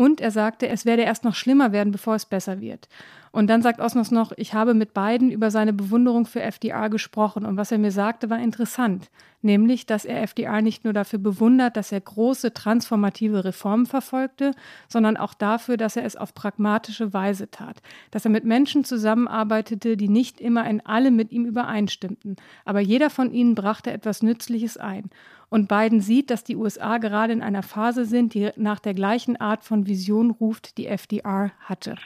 [0.00, 2.88] Und er sagte, es werde erst noch schlimmer werden, bevor es besser wird.
[3.32, 7.44] Und dann sagt Osnos noch, ich habe mit Biden über seine Bewunderung für FDR gesprochen.
[7.44, 9.10] Und was er mir sagte, war interessant.
[9.42, 14.52] Nämlich, dass er FDR nicht nur dafür bewundert, dass er große transformative Reformen verfolgte,
[14.88, 17.82] sondern auch dafür, dass er es auf pragmatische Weise tat.
[18.10, 22.36] Dass er mit Menschen zusammenarbeitete, die nicht immer in allem mit ihm übereinstimmten.
[22.64, 25.10] Aber jeder von ihnen brachte etwas Nützliches ein.
[25.50, 29.36] Und Biden sieht, dass die USA gerade in einer Phase sind, die nach der gleichen
[29.40, 31.96] Art von Vision ruft, die FDR hatte.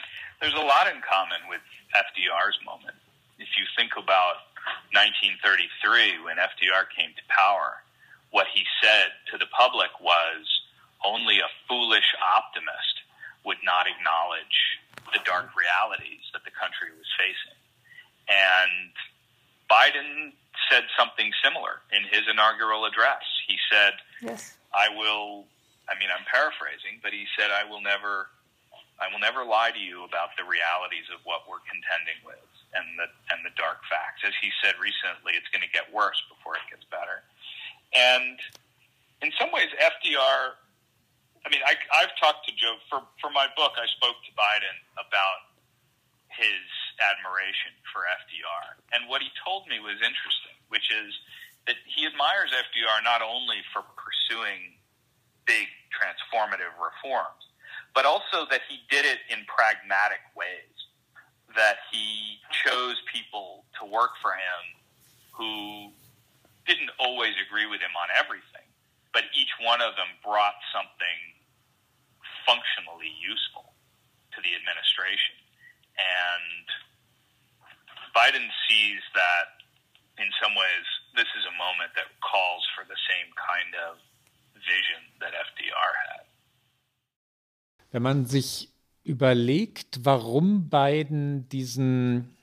[0.41, 1.65] there's a lot in common with
[1.97, 2.97] FDR's moment.
[3.41, 4.45] If you think about
[4.93, 7.81] 1933 when FDR came to power,
[8.29, 10.45] what he said to the public was
[11.01, 13.09] only a foolish optimist
[13.49, 14.81] would not acknowledge
[15.17, 17.57] the dark realities that the country was facing.
[18.29, 18.93] And
[19.75, 20.31] Biden
[20.71, 23.27] said something similar in his inaugural address.
[23.47, 24.55] He said, yes.
[24.71, 25.51] I will,
[25.91, 28.31] I mean, I'm paraphrasing, but he said, I will never
[28.95, 32.47] I will never lie to you about the realities of what we're contending with
[32.79, 34.23] and the and the dark facts.
[34.23, 37.27] As he said recently, it's going to get worse before it gets better.
[37.91, 38.39] And
[39.19, 40.55] in some ways, FDR.
[41.45, 43.75] I mean, I, I've talked to Joe for for my book.
[43.75, 45.51] I spoke to Biden about
[46.31, 46.63] his
[47.01, 51.11] admiration for FDR, and what he told me was interesting, which is
[51.67, 54.77] that he admires FDR not only for pursuing
[55.47, 57.45] big transformative reforms
[57.95, 60.75] but also that he did it in pragmatic ways.
[61.55, 64.63] That he chose people to work for him
[65.31, 65.95] who
[66.67, 68.67] didn't always agree with him on everything,
[69.15, 71.19] but each one of them brought something
[72.43, 73.71] functionally useful
[74.35, 75.39] to the administration.
[75.97, 76.67] And
[78.15, 79.49] Biden sees that
[80.19, 83.99] in some ways this is a moment that calls for the same kind of
[84.55, 86.25] vision that FDR had.
[87.93, 88.71] Wenn man sich
[89.05, 92.35] überlegt, warum Biden diesen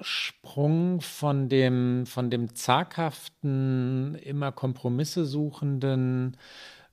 [0.00, 6.38] Sprung von dem, von dem zaghaften, immer Kompromisse suchenden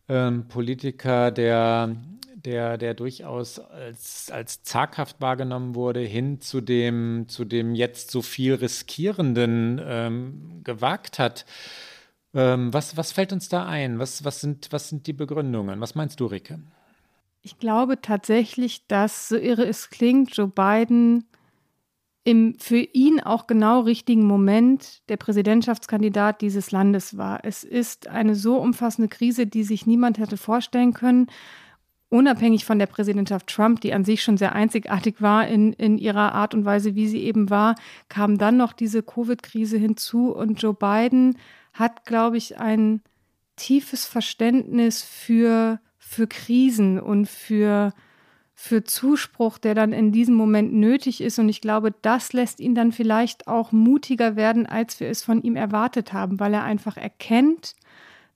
[0.10, 1.96] ähm, Politiker, der,
[2.36, 8.22] der, der durchaus als, als zaghaft wahrgenommen wurde, hin zu dem, zu dem jetzt so
[8.22, 11.46] viel riskierenden ähm, gewagt hat.
[12.34, 14.00] Ähm, was, was fällt uns da ein?
[14.00, 15.82] Was, was, sind, was sind die Begründungen?
[15.82, 16.60] Was meinst du, Ricke?
[17.41, 21.26] Ich glaube tatsächlich, dass, so irre es klingt, Joe Biden
[22.27, 27.39] im für ihn auch genau richtigen Moment der Präsidentschaftskandidat dieses Landes war.
[27.45, 31.27] Es ist eine so umfassende Krise, die sich niemand hätte vorstellen können.
[32.09, 36.33] Unabhängig von der Präsidentschaft Trump, die an sich schon sehr einzigartig war in, in ihrer
[36.33, 37.75] Art und Weise, wie sie eben war,
[38.09, 40.35] kam dann noch diese Covid-Krise hinzu.
[40.35, 41.37] Und Joe Biden
[41.71, 43.03] hat, glaube ich, ein
[43.55, 47.93] tiefes Verständnis für für Krisen und für,
[48.60, 51.38] für Zuspruch, der dann in diesem Moment nötig ist.
[51.38, 55.43] Und ich glaube, das lässt ihn dann vielleicht auch mutiger werden, als wir es von
[55.43, 57.76] ihm erwartet haben, weil er einfach erkennt,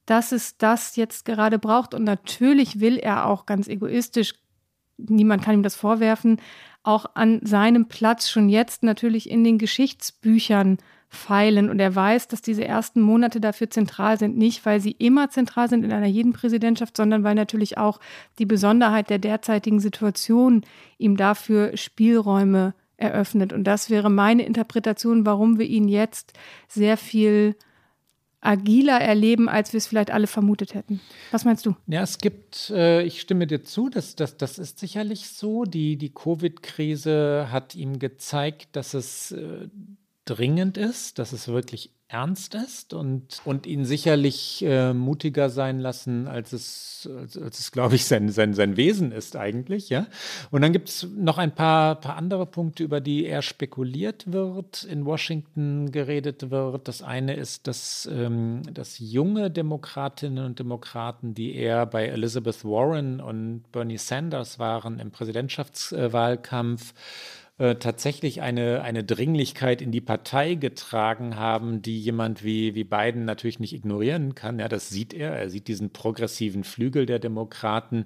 [0.06, 1.96] dass es das jetzt gerade braucht.
[1.96, 4.36] Und natürlich will er auch ganz egoistisch,
[4.98, 6.40] niemand kann ihm das vorwerfen,
[6.84, 10.78] auch an seinem Platz schon jetzt natürlich in den Geschichtsbüchern
[11.14, 11.70] feilen.
[11.70, 15.68] Und er weiß, dass diese ersten Monate dafür zentral sind, nicht weil sie immer zentral
[15.70, 18.00] sind in einer jeden Präsidentschaft, sondern weil natürlich auch
[18.40, 20.64] die Besonderheit der derzeitigen Situation
[20.98, 23.52] ihm dafür Spielräume eröffnet.
[23.52, 26.32] Und das wäre meine Interpretation, warum wir ihn jetzt
[26.70, 27.56] sehr viel
[28.40, 31.02] agiler erleben, als wir es vielleicht alle vermutet hätten.
[31.32, 31.76] Was meinst du?
[31.88, 35.66] Ja, es gibt, äh, ich stimme dir zu, das, das, das ist sicherlich so.
[35.66, 39.68] Die, die Covid-Krise hat ihm gezeigt, dass es äh,
[40.26, 46.28] dringend ist, dass es wirklich ernst ist und, und ihn sicherlich äh, mutiger sein lassen,
[46.28, 49.90] als es, als, als es glaube ich, sein, sein, sein Wesen ist eigentlich.
[49.90, 50.08] Ja?
[50.52, 54.84] Und dann gibt es noch ein paar, paar andere Punkte, über die eher spekuliert wird,
[54.84, 56.88] in Washington geredet wird.
[56.90, 63.22] Das eine ist, dass, ähm, dass junge Demokratinnen und Demokraten, die eher bei Elizabeth Warren
[63.22, 66.94] und Bernie Sanders waren im Präsidentschaftswahlkampf,
[67.62, 73.24] äh, tatsächlich eine, eine Dringlichkeit in die Partei getragen haben, die jemand wie, wie Biden
[73.24, 74.58] natürlich nicht ignorieren kann.
[74.58, 75.34] Ja, das sieht er.
[75.34, 78.06] Er sieht diesen progressiven Flügel der Demokraten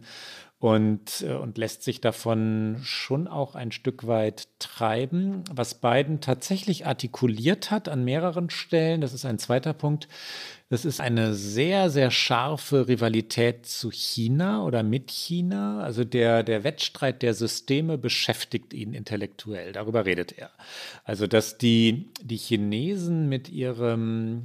[0.60, 5.46] und, äh, und lässt sich davon schon auch ein Stück weit treiben.
[5.50, 10.10] Was Biden tatsächlich artikuliert hat an mehreren Stellen, das ist ein zweiter Punkt,
[10.70, 15.82] das ist eine sehr, sehr scharfe Rivalität zu China oder mit China.
[15.82, 19.74] Also der, der Wettstreit der Systeme beschäftigt ihn intellektuell.
[19.74, 20.50] Darüber redet er.
[21.04, 24.44] Also, dass die, die Chinesen mit ihrem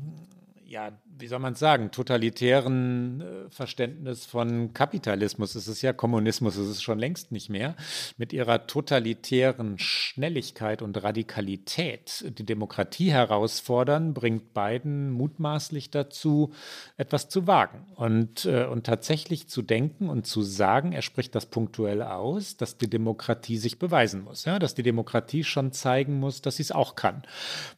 [0.67, 5.55] ja, wie soll man es sagen, totalitären äh, Verständnis von Kapitalismus.
[5.55, 7.77] Es ist ja Kommunismus, es ist schon längst nicht mehr.
[8.17, 16.53] Mit ihrer totalitären Schnelligkeit und Radikalität die Demokratie herausfordern, bringt Biden mutmaßlich dazu,
[16.97, 21.47] etwas zu wagen und, äh, und tatsächlich zu denken und zu sagen, er spricht das
[21.47, 24.59] punktuell aus, dass die Demokratie sich beweisen muss, ja?
[24.59, 27.23] dass die Demokratie schon zeigen muss, dass sie es auch kann,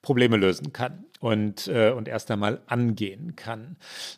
[0.01, 3.77] Probleme lösen kann und, äh, und erst einmal angehen kann.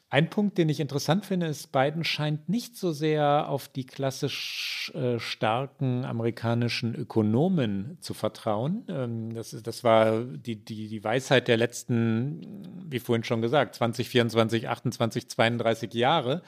[0.08, 4.90] Ein Punkt, den ich interessant finde, ist, Biden scheint nicht so sehr auf die klassisch
[4.94, 8.86] äh, starken amerikanischen Ökonomen zu vertrauen.
[8.88, 13.74] Ähm, das, ist, das war die, die, die Weisheit der letzten, wie vorhin schon gesagt,
[13.74, 16.40] 20, 24, 28, 32 Jahre.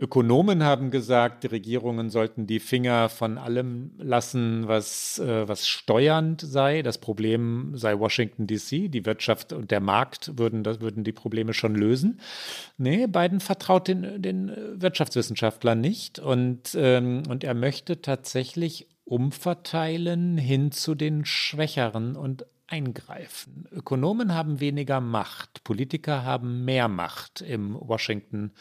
[0.00, 6.40] Ökonomen haben gesagt, die Regierungen sollten die Finger von allem lassen, was, äh, was steuernd
[6.40, 6.82] sei.
[6.82, 11.52] Das Problem sei Washington DC, die Wirtschaft und der Markt würden, das, würden die Probleme
[11.52, 12.20] schon lösen.
[12.76, 20.70] Nee, Biden vertraut den, den Wirtschaftswissenschaftlern nicht und, ähm, und er möchte tatsächlich umverteilen hin
[20.70, 23.66] zu den Schwächeren und eingreifen.
[23.72, 28.52] Ökonomen haben weniger Macht, Politiker haben mehr Macht im Washington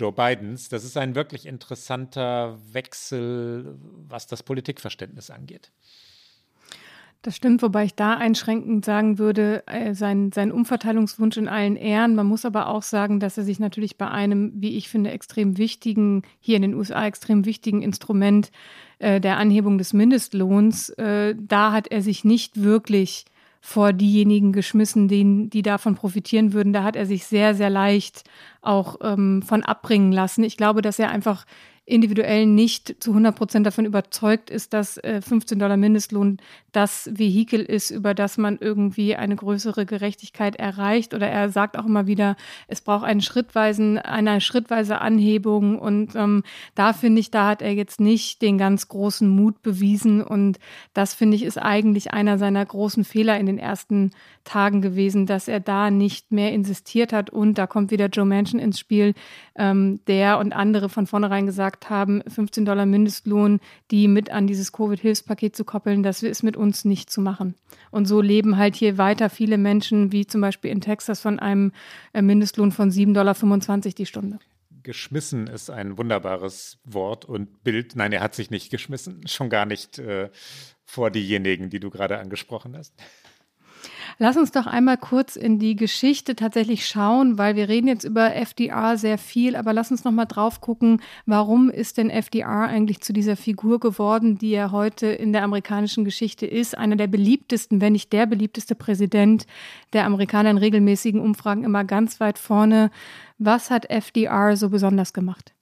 [0.00, 0.70] Joe Bidens.
[0.70, 3.78] Das ist ein wirklich interessanter Wechsel,
[4.08, 5.70] was das Politikverständnis angeht.
[7.22, 12.14] Das stimmt, wobei ich da einschränkend sagen würde, äh, sein, sein Umverteilungswunsch in allen Ehren.
[12.14, 15.58] Man muss aber auch sagen, dass er sich natürlich bei einem, wie ich finde, extrem
[15.58, 18.50] wichtigen, hier in den USA extrem wichtigen Instrument
[19.00, 23.26] äh, der Anhebung des Mindestlohns, äh, da hat er sich nicht wirklich
[23.60, 26.72] vor diejenigen geschmissen, die, die davon profitieren würden.
[26.72, 28.24] Da hat er sich sehr, sehr leicht
[28.62, 30.44] auch ähm, von abbringen lassen.
[30.44, 31.44] Ich glaube, dass er einfach
[31.90, 36.38] individuell nicht zu 100 Prozent davon überzeugt ist, dass äh, 15 Dollar Mindestlohn
[36.72, 41.14] das Vehikel ist, über das man irgendwie eine größere Gerechtigkeit erreicht.
[41.14, 42.36] Oder er sagt auch immer wieder,
[42.68, 45.78] es braucht einen schrittweisen, eine schrittweise Anhebung.
[45.78, 50.22] Und ähm, da finde ich, da hat er jetzt nicht den ganz großen Mut bewiesen.
[50.22, 50.58] Und
[50.94, 54.12] das finde ich ist eigentlich einer seiner großen Fehler in den ersten
[54.44, 57.30] Tagen gewesen, dass er da nicht mehr insistiert hat.
[57.30, 59.14] Und da kommt wieder Joe Manchin ins Spiel,
[59.56, 63.60] ähm, der und andere von vornherein gesagt haben, 15 Dollar Mindestlohn,
[63.90, 67.54] die mit an dieses Covid-Hilfspaket zu koppeln, das ist mit uns nicht zu machen.
[67.90, 71.72] Und so leben halt hier weiter viele Menschen, wie zum Beispiel in Texas, von einem
[72.12, 74.38] äh, Mindestlohn von 7,25 Dollar die Stunde
[74.82, 77.96] geschmissen ist ein wunderbares Wort und Bild.
[77.96, 80.30] Nein, er hat sich nicht geschmissen, schon gar nicht äh,
[80.84, 82.94] vor diejenigen, die du gerade angesprochen hast.
[84.22, 88.36] Lass uns doch einmal kurz in die Geschichte tatsächlich schauen, weil wir reden jetzt über
[88.36, 93.00] FDR sehr viel, aber lass uns noch mal drauf gucken, warum ist denn FDR eigentlich
[93.00, 97.80] zu dieser Figur geworden, die er heute in der amerikanischen Geschichte ist, einer der beliebtesten,
[97.80, 99.46] wenn nicht der beliebteste Präsident
[99.94, 102.90] der Amerikaner in regelmäßigen Umfragen immer ganz weit vorne.
[103.38, 105.54] Was hat FDR so besonders gemacht?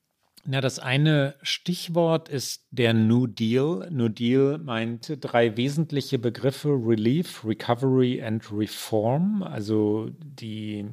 [0.51, 3.87] Na, das eine Stichwort ist der New Deal.
[3.91, 9.43] New Deal meinte drei wesentliche Begriffe: Relief, Recovery and Reform.
[9.43, 10.87] Also die,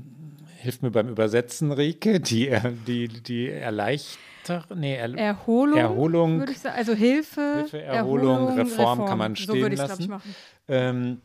[0.58, 2.54] hilft mir beim Übersetzen, Rike, die,
[2.86, 4.76] die, die erleichtert.
[4.76, 6.76] Nee, er, Erholung, Erholung würde ich sagen.
[6.76, 10.10] Also Hilfe, Hilfe Erholung, Erholung Reform, Reform, kann man stehen so würde lassen.
[10.10, 10.36] Machen.
[10.68, 11.22] Ähm,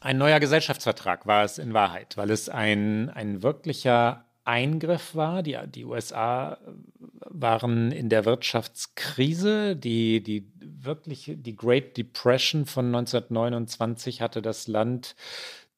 [0.00, 5.42] ein neuer Gesellschaftsvertrag war es in Wahrheit, weil es ein, ein wirklicher Eingriff war.
[5.42, 6.58] Die, die USA
[7.20, 9.76] waren in der Wirtschaftskrise.
[9.76, 15.16] Die, die wirklich, die Great Depression von 1929 hatte das Land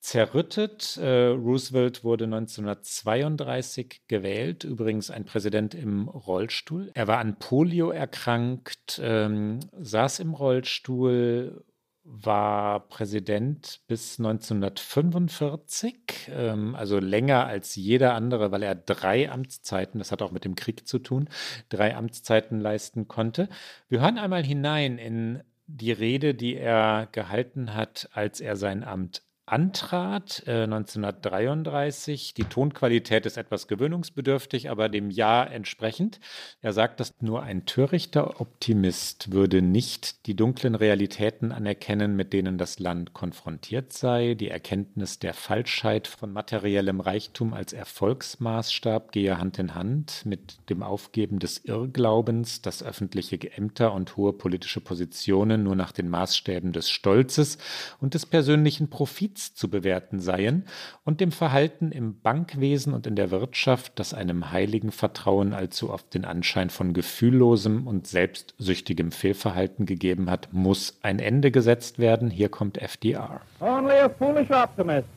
[0.00, 0.96] zerrüttet.
[0.96, 6.90] Äh, Roosevelt wurde 1932 gewählt, übrigens ein Präsident im Rollstuhl.
[6.94, 11.64] Er war an Polio erkrankt, ähm, saß im Rollstuhl,
[12.10, 20.10] war Präsident bis 1945, ähm, also länger als jeder andere, weil er drei Amtszeiten, das
[20.10, 21.28] hat auch mit dem Krieg zu tun,
[21.68, 23.50] drei Amtszeiten leisten konnte.
[23.88, 29.22] Wir hören einmal hinein in die Rede, die er gehalten hat, als er sein Amt
[29.52, 32.34] antrat, äh, 1933.
[32.34, 36.20] Die Tonqualität ist etwas gewöhnungsbedürftig, aber dem Jahr entsprechend.
[36.60, 42.58] Er sagt, dass nur ein törichter Optimist würde nicht die dunklen Realitäten anerkennen, mit denen
[42.58, 44.34] das Land konfrontiert sei.
[44.34, 50.82] Die Erkenntnis der Falschheit von materiellem Reichtum als Erfolgsmaßstab gehe Hand in Hand mit dem
[50.82, 56.90] Aufgeben des Irrglaubens, dass öffentliche Ämter und hohe politische Positionen nur nach den Maßstäben des
[56.90, 57.58] Stolzes
[58.00, 60.64] und des persönlichen Profits Justiz zu bewerten seien
[61.04, 66.12] und dem Verhalten im Bankwesen und in der Wirtschaft, das einem heiligen Vertrauen allzu oft
[66.14, 72.30] den Anschein von gefühllosem und selbstsüchtigem Fehlverhalten gegeben hat, muss ein Ende gesetzt werden.
[72.30, 73.40] Hier kommt FDR.
[73.60, 75.08] Only a foolish optimist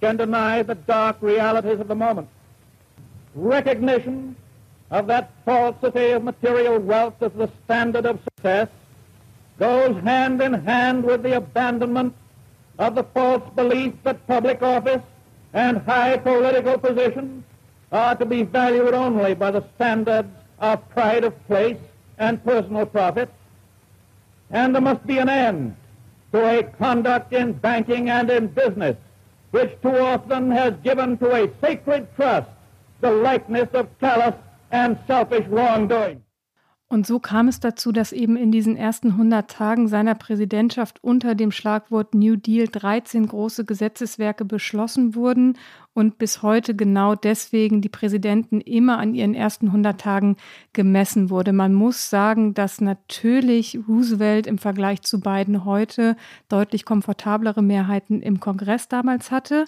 [0.00, 2.28] can deny the dark realities of the moment.
[3.34, 4.36] Recognition
[4.90, 8.68] of that falsity of material wealth as the standard of success
[9.58, 12.12] goes hand in hand with the abandonment
[12.78, 15.02] of the false belief that public office
[15.52, 17.44] and high political positions
[17.92, 21.78] are to be valued only by the standards of pride of place
[22.18, 23.30] and personal profit.
[24.50, 25.76] And there must be an end
[26.32, 28.96] to a conduct in banking and in business
[29.52, 32.50] which too often has given to a sacred trust
[33.00, 34.34] the likeness of callous
[34.72, 36.20] and selfish wrongdoing.
[36.94, 41.34] Und so kam es dazu, dass eben in diesen ersten 100 Tagen seiner Präsidentschaft unter
[41.34, 45.58] dem Schlagwort New Deal 13 große Gesetzeswerke beschlossen wurden
[45.92, 50.36] und bis heute genau deswegen die Präsidenten immer an ihren ersten 100 Tagen
[50.72, 51.52] gemessen wurde.
[51.52, 56.16] Man muss sagen, dass natürlich Roosevelt im Vergleich zu Biden heute
[56.48, 59.64] deutlich komfortablere Mehrheiten im Kongress damals hatte.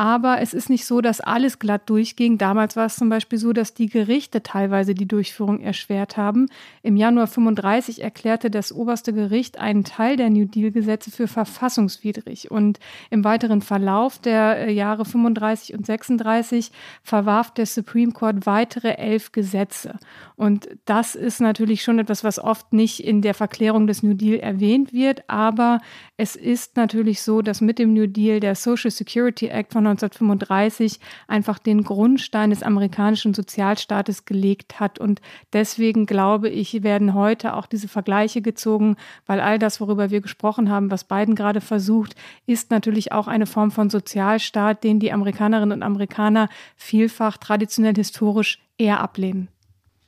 [0.00, 2.38] Aber es ist nicht so, dass alles glatt durchging.
[2.38, 6.48] Damals war es zum Beispiel so, dass die Gerichte teilweise die Durchführung erschwert haben.
[6.82, 12.50] Im Januar 35 erklärte das oberste Gericht einen Teil der New Deal-Gesetze für verfassungswidrig.
[12.50, 12.78] Und
[13.10, 16.70] im weiteren Verlauf der äh, Jahre 35 35 und 36
[17.02, 19.98] verwarf der Supreme Court weitere elf Gesetze.
[20.36, 24.38] Und das ist natürlich schon etwas, was oft nicht in der Verklärung des New Deal
[24.38, 25.28] erwähnt wird.
[25.28, 25.80] Aber
[26.16, 31.00] es ist natürlich so, dass mit dem New Deal der Social Security Act von 1935
[31.28, 34.98] einfach den Grundstein des amerikanischen Sozialstaates gelegt hat.
[34.98, 35.20] Und
[35.52, 40.70] deswegen glaube ich, werden heute auch diese Vergleiche gezogen, weil all das, worüber wir gesprochen
[40.70, 42.14] haben, was Biden gerade versucht,
[42.46, 47.94] ist natürlich auch eine Form von Sozialstaat, den die Amerikaner Amerikanerinnen und Amerikaner vielfach traditionell
[47.94, 49.48] historisch eher ablehnen.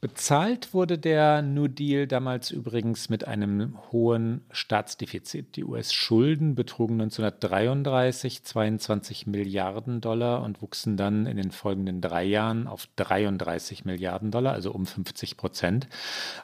[0.03, 5.55] Bezahlt wurde der New Deal damals übrigens mit einem hohen Staatsdefizit.
[5.55, 12.67] Die US-Schulden betrugen 1933 22 Milliarden Dollar und wuchsen dann in den folgenden drei Jahren
[12.67, 15.87] auf 33 Milliarden Dollar, also um 50 Prozent.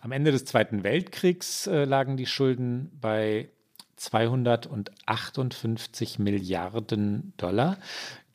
[0.03, 3.49] Am Ende des Zweiten Weltkriegs äh, lagen die Schulden bei
[3.97, 7.77] 258 Milliarden Dollar.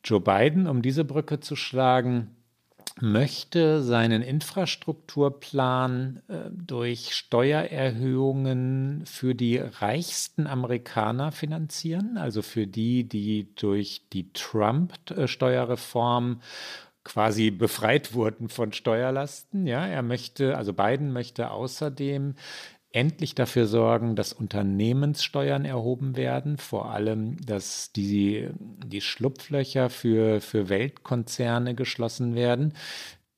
[0.04, 2.36] Joe Biden, um diese Brücke zu schlagen,
[3.00, 13.52] möchte seinen Infrastrukturplan äh, durch Steuererhöhungen für die reichsten Amerikaner finanzieren, also für die, die
[13.56, 16.40] durch die Trump-Steuerreform
[17.04, 19.66] quasi befreit wurden von Steuerlasten.
[19.66, 22.34] Ja, er möchte, also Biden möchte außerdem
[22.94, 28.48] endlich dafür sorgen, dass Unternehmenssteuern erhoben werden, vor allem, dass die,
[28.86, 32.72] die Schlupflöcher für, für Weltkonzerne geschlossen werden.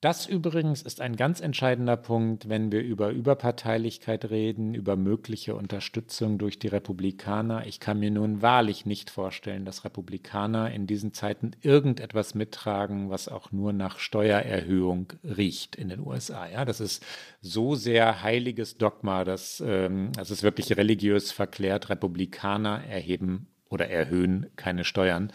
[0.03, 6.37] Das übrigens ist ein ganz entscheidender Punkt, wenn wir über Überparteilichkeit reden, über mögliche Unterstützung
[6.37, 7.67] durch die Republikaner.
[7.67, 13.29] Ich kann mir nun wahrlich nicht vorstellen, dass Republikaner in diesen Zeiten irgendetwas mittragen, was
[13.29, 16.47] auch nur nach Steuererhöhung riecht in den USA.
[16.47, 17.03] Ja, das ist
[17.41, 21.89] so sehr heiliges Dogma, dass ähm, das ist wirklich religiös verklärt.
[21.89, 25.33] Republikaner erheben oder erhöhen keine Steuern.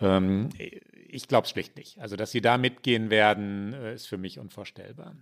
[0.00, 0.48] Ähm,
[1.08, 1.98] ich glaube es schlicht nicht.
[2.00, 5.16] Also, dass sie da mitgehen werden, äh, ist für mich unvorstellbar.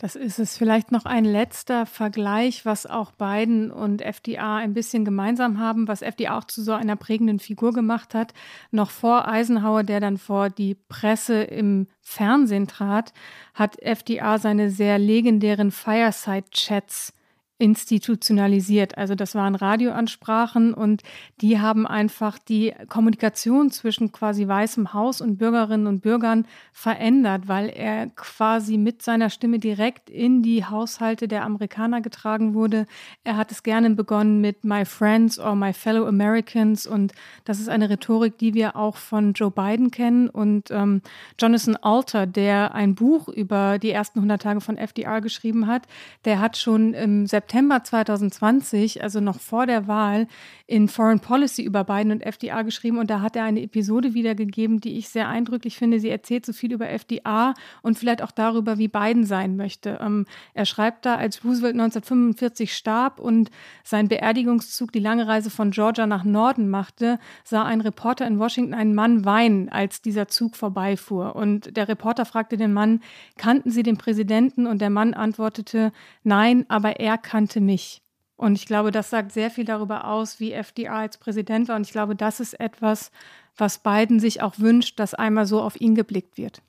[0.00, 0.56] Das ist es.
[0.56, 6.00] Vielleicht noch ein letzter Vergleich, was auch Biden und FDR ein bisschen gemeinsam haben, was
[6.00, 8.32] FDR auch zu so einer prägenden Figur gemacht hat.
[8.70, 13.12] Noch vor Eisenhower, der dann vor die Presse im Fernsehen trat,
[13.52, 17.12] hat FDR seine sehr legendären Fireside-Chats
[17.60, 18.96] institutionalisiert.
[18.96, 21.02] Also das waren Radioansprachen und
[21.42, 27.68] die haben einfach die Kommunikation zwischen quasi Weißem Haus und Bürgerinnen und Bürgern verändert, weil
[27.68, 32.86] er quasi mit seiner Stimme direkt in die Haushalte der Amerikaner getragen wurde.
[33.24, 37.12] Er hat es gerne begonnen mit My Friends or My Fellow Americans und
[37.44, 41.02] das ist eine Rhetorik, die wir auch von Joe Biden kennen und ähm,
[41.38, 45.86] Jonathan Alter, der ein Buch über die ersten 100 Tage von FDR geschrieben hat,
[46.24, 50.28] der hat schon im September September 2020, also noch vor der Wahl,
[50.68, 54.80] in Foreign Policy über Biden und FDR geschrieben und da hat er eine Episode wiedergegeben,
[54.80, 55.98] die ich sehr eindrücklich finde.
[55.98, 59.98] Sie erzählt so viel über FDR und vielleicht auch darüber, wie Biden sein möchte.
[60.00, 63.50] Ähm, er schreibt da, als Roosevelt 1945 starb und
[63.82, 68.74] sein Beerdigungszug die lange Reise von Georgia nach Norden machte, sah ein Reporter in Washington
[68.74, 71.34] einen Mann weinen, als dieser Zug vorbeifuhr.
[71.34, 73.00] Und der Reporter fragte den Mann,
[73.36, 74.68] kannten Sie den Präsidenten?
[74.68, 75.90] Und der Mann antwortete,
[76.22, 78.02] nein, aber er kannte kannte mich.
[78.36, 81.76] Und ich glaube, das sagt sehr viel darüber aus, wie FDR als Präsident war.
[81.76, 83.10] Und ich glaube, das ist etwas,
[83.56, 86.60] was Biden sich auch wünscht, dass einmal so auf ihn geblickt wird.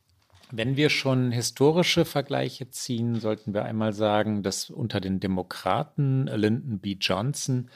[0.53, 6.79] Wenn wir schon historische Vergleiche ziehen, sollten wir einmal sagen, dass unter den Demokraten Lyndon
[6.79, 6.97] B.
[6.99, 7.69] Johnson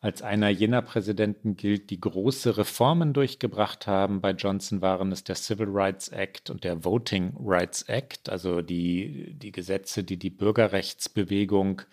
[0.00, 4.20] als einer jener Präsidenten gilt, die große Reformen durchgebracht haben.
[4.22, 9.34] Bei Johnson waren es der Civil Rights Act und der Voting Rights Act, also die,
[9.34, 11.84] die Gesetze, die die Bürgerrechtsbewegung äh,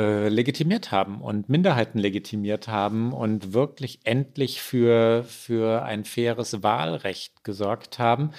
[0.00, 7.98] legitimiert haben und Minderheiten legitimiert haben und wirklich endlich für, für ein faires Wahlrecht gesorgt
[7.98, 8.30] haben.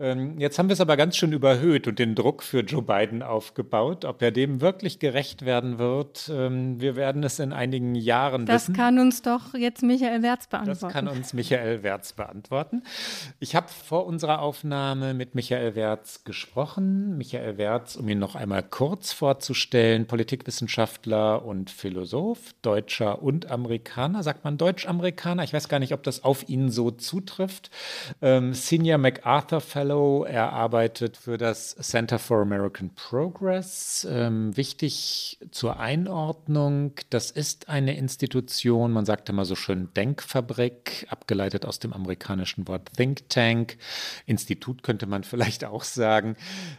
[0.00, 3.22] Ähm, jetzt haben wir es aber ganz schön überhöht und den Druck für Joe Biden
[3.22, 4.06] aufgebaut.
[4.06, 8.62] Ob er dem wirklich gerecht werden wird, ähm, wir werden es in einigen Jahren das
[8.62, 8.72] wissen.
[8.74, 10.80] Das kann uns doch jetzt Michael Wertz beantworten.
[10.80, 12.82] Das kann uns Michael Wertz beantworten.
[13.40, 17.18] Ich habe vor unserer Aufnahme mit Michael Wertz gesprochen.
[17.18, 24.22] Michael Wertz, um ihn noch einmal kurz vorzustellen, Politikwissenschaftler und Philosoph, Deutscher und Amerikaner.
[24.22, 25.44] Sagt man Deutsch-Amerikaner?
[25.44, 27.70] Ich weiß gar nicht, ob das auf ihn so zutrifft.
[28.22, 30.24] Ähm, Senior MacArthur Fellow Fellow.
[30.24, 34.06] Er arbeitet für das Center for American Progress.
[34.08, 41.64] Ähm, wichtig zur Einordnung, das ist eine Institution, man sagt immer so schön Denkfabrik, abgeleitet
[41.66, 43.78] aus dem amerikanischen Wort Think Tank.
[44.26, 46.36] Institut könnte man vielleicht auch sagen,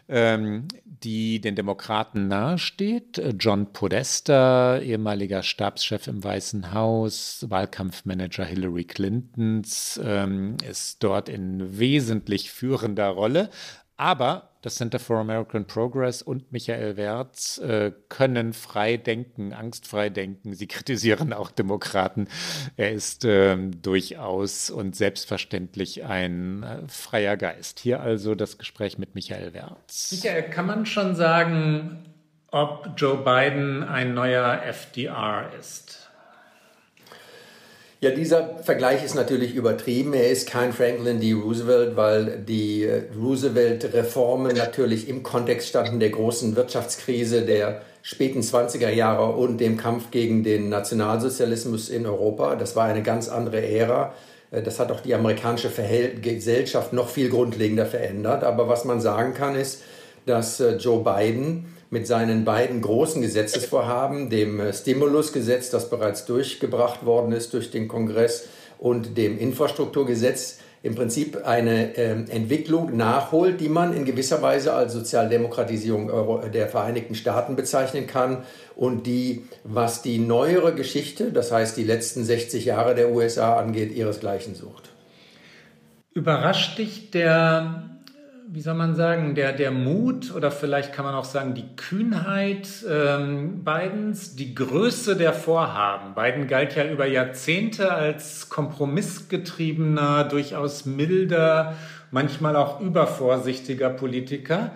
[0.07, 3.21] ähm, die den Demokraten nahesteht.
[3.37, 12.51] John Podesta, ehemaliger Stabschef im Weißen Haus, Wahlkampfmanager Hillary Clintons, ähm, ist dort in wesentlich
[12.51, 13.49] führender führender Rolle.
[13.97, 20.53] Aber das Center for American Progress und Michael Wertz äh, können frei denken, angstfrei denken.
[20.53, 22.27] Sie kritisieren auch Demokraten.
[22.77, 27.79] Er ist äh, durchaus und selbstverständlich ein äh, freier Geist.
[27.79, 30.11] Hier also das Gespräch mit Michael Wertz.
[30.11, 32.03] Michael, kann man schon sagen,
[32.47, 36.00] ob Joe Biden ein neuer FDR ist?
[38.03, 40.15] Ja, dieser Vergleich ist natürlich übertrieben.
[40.15, 41.33] Er ist kein Franklin D.
[41.33, 48.89] Roosevelt, weil die äh, Roosevelt-Reformen natürlich im Kontext standen der großen Wirtschaftskrise der späten 20er
[48.89, 52.55] Jahre und dem Kampf gegen den Nationalsozialismus in Europa.
[52.55, 54.15] Das war eine ganz andere Ära.
[54.49, 55.69] Äh, das hat auch die amerikanische
[56.23, 58.43] Gesellschaft noch viel grundlegender verändert.
[58.43, 59.83] Aber was man sagen kann, ist,
[60.25, 67.05] dass äh, Joe Biden mit seinen beiden großen Gesetzesvorhaben, dem äh, Stimulusgesetz, das bereits durchgebracht
[67.05, 68.47] worden ist durch den Kongress,
[68.79, 74.93] und dem Infrastrukturgesetz im Prinzip eine äh, Entwicklung nachholt, die man in gewisser Weise als
[74.93, 76.09] Sozialdemokratisierung
[76.51, 78.43] der Vereinigten Staaten bezeichnen kann
[78.75, 83.91] und die, was die neuere Geschichte, das heißt die letzten 60 Jahre der USA angeht,
[83.91, 84.89] ihresgleichen sucht.
[86.13, 87.90] Überrascht dich der
[88.53, 92.67] wie soll man sagen, der, der Mut oder vielleicht kann man auch sagen, die Kühnheit
[92.89, 96.15] ähm, Bidens, die Größe der Vorhaben.
[96.15, 101.77] Biden galt ja über Jahrzehnte als kompromissgetriebener, durchaus milder,
[102.11, 104.71] manchmal auch übervorsichtiger Politiker.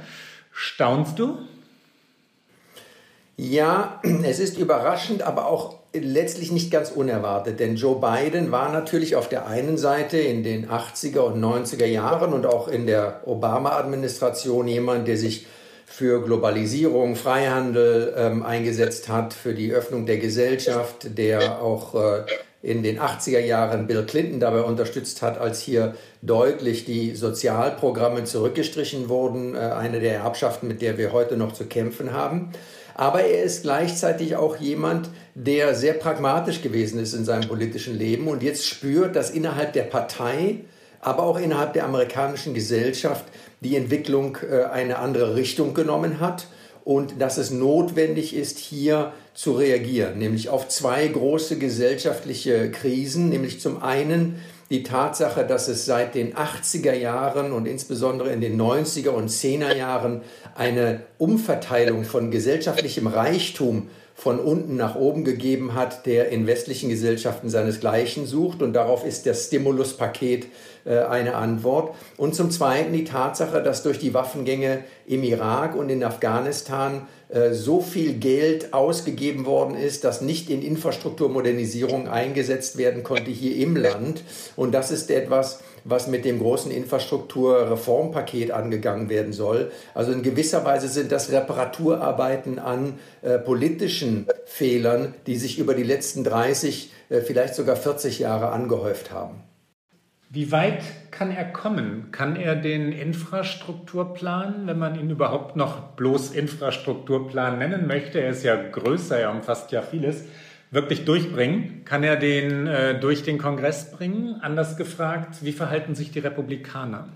[0.54, 1.40] Staunst du?
[3.36, 9.16] Ja, es ist überraschend, aber auch letztlich nicht ganz unerwartet, denn Joe Biden war natürlich
[9.16, 14.68] auf der einen Seite in den 80er und 90er Jahren und auch in der Obama-Administration
[14.68, 15.46] jemand, der sich
[15.86, 22.24] für Globalisierung, Freihandel ähm, eingesetzt hat, für die Öffnung der Gesellschaft, der auch äh,
[22.62, 25.94] in den 80er Jahren Bill Clinton dabei unterstützt hat, als hier
[26.24, 31.66] deutlich die Sozialprogramme zurückgestrichen wurden, äh, eine der Erbschaften, mit der wir heute noch zu
[31.66, 32.50] kämpfen haben.
[32.96, 38.28] Aber er ist gleichzeitig auch jemand, der sehr pragmatisch gewesen ist in seinem politischen Leben
[38.28, 40.62] und jetzt spürt, dass innerhalb der Partei,
[41.02, 43.26] aber auch innerhalb der amerikanischen Gesellschaft
[43.60, 46.48] die Entwicklung äh, eine andere Richtung genommen hat
[46.86, 53.60] und dass es notwendig ist, hier zu reagieren, nämlich auf zwei große gesellschaftliche Krisen, nämlich
[53.60, 59.10] zum einen die Tatsache, dass es seit den 80er Jahren und insbesondere in den 90er
[59.10, 60.22] und 10er Jahren
[60.56, 67.50] eine Umverteilung von gesellschaftlichem Reichtum von unten nach oben gegeben hat, der in westlichen Gesellschaften
[67.50, 68.62] seinesgleichen sucht.
[68.62, 70.48] Und darauf ist das Stimuluspaket
[70.86, 71.94] äh, eine Antwort.
[72.16, 77.08] Und zum Zweiten die Tatsache, dass durch die Waffengänge im Irak und in Afghanistan
[77.52, 83.76] so viel Geld ausgegeben worden ist, das nicht in Infrastrukturmodernisierung eingesetzt werden konnte hier im
[83.76, 84.24] Land.
[84.56, 89.72] Und das ist etwas, was mit dem großen Infrastrukturreformpaket angegangen werden soll.
[89.94, 95.84] Also in gewisser Weise sind das Reparaturarbeiten an äh, politischen Fehlern, die sich über die
[95.84, 99.44] letzten 30, äh, vielleicht sogar 40 Jahre angehäuft haben.
[100.36, 102.10] Wie weit kann er kommen?
[102.12, 108.44] Kann er den Infrastrukturplan, wenn man ihn überhaupt noch bloß Infrastrukturplan nennen möchte, er ist
[108.44, 110.26] ja größer, er umfasst ja vieles,
[110.72, 111.86] wirklich durchbringen?
[111.86, 114.42] Kann er den äh, durch den Kongress bringen?
[114.42, 117.08] Anders gefragt, wie verhalten sich die Republikaner?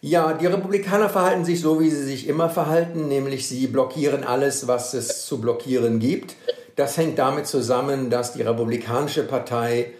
[0.00, 4.66] Ja, die Republikaner verhalten sich so, wie sie sich immer verhalten, nämlich sie blockieren alles,
[4.66, 6.34] was es zu blockieren gibt.
[6.74, 9.92] Das hängt damit zusammen, dass die Republikanische Partei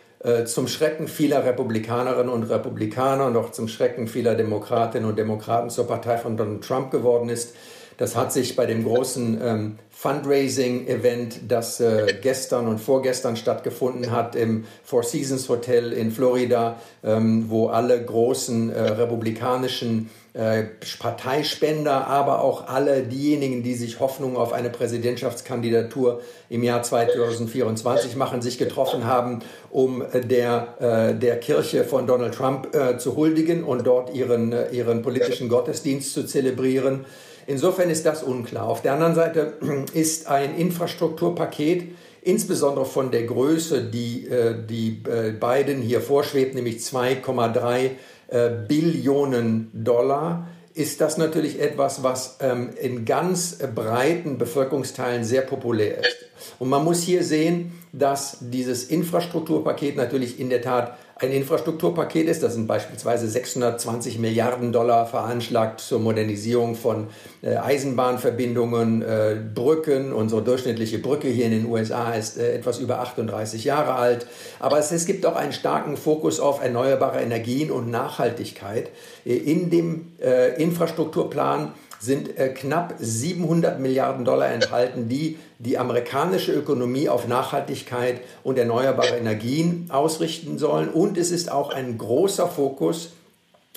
[0.45, 5.87] zum Schrecken vieler Republikanerinnen und Republikaner und auch zum Schrecken vieler Demokratinnen und Demokraten zur
[5.87, 7.55] Partei von Donald Trump geworden ist.
[8.01, 14.35] Das hat sich bei dem großen ähm, Fundraising-Event, das äh, gestern und vorgestern stattgefunden hat
[14.37, 20.63] im Four Seasons Hotel in Florida, ähm, wo alle großen äh, republikanischen äh,
[20.99, 28.41] Parteispender, aber auch alle diejenigen, die sich Hoffnung auf eine Präsidentschaftskandidatur im Jahr 2024 machen,
[28.41, 29.41] sich getroffen haben,
[29.71, 35.03] um äh, der, äh, der Kirche von Donald Trump zu huldigen und dort ihren, ihren
[35.03, 37.05] politischen Gottesdienst zu zelebrieren.
[37.47, 38.67] Insofern ist das unklar.
[38.67, 39.55] Auf der anderen Seite
[39.95, 46.79] ist ein Infrastrukturpaket, insbesondere von der Größe, die, äh, die äh, Biden hier vorschwebt, nämlich
[46.79, 47.91] 2,3
[48.29, 55.99] äh, Billionen Dollar, ist das natürlich etwas, was ähm, in ganz breiten Bevölkerungsteilen sehr populär
[55.99, 56.17] ist.
[56.59, 62.43] Und man muss hier sehen, dass dieses Infrastrukturpaket natürlich in der Tat ein Infrastrukturpaket ist.
[62.43, 67.09] Das sind beispielsweise 620 Milliarden Dollar veranschlagt zur Modernisierung von
[67.43, 70.15] äh, Eisenbahnverbindungen, äh, Brücken.
[70.15, 74.27] Unsere durchschnittliche Brücke hier in den USA ist äh, etwas über 38 Jahre alt.
[74.61, 78.91] Aber es, es, gibt auch einen starken Fokus auf erneuerbare Energien und Nachhaltigkeit.
[79.25, 80.13] In dem
[80.57, 88.59] Infrastrukturplan sind äh, knapp 700 Milliarden Dollar enthalten, die die amerikanische Ökonomie auf Nachhaltigkeit und
[88.59, 90.89] erneuerbare Energien ausrichten sollen.
[90.89, 93.13] Und es ist auch ein großer Fokus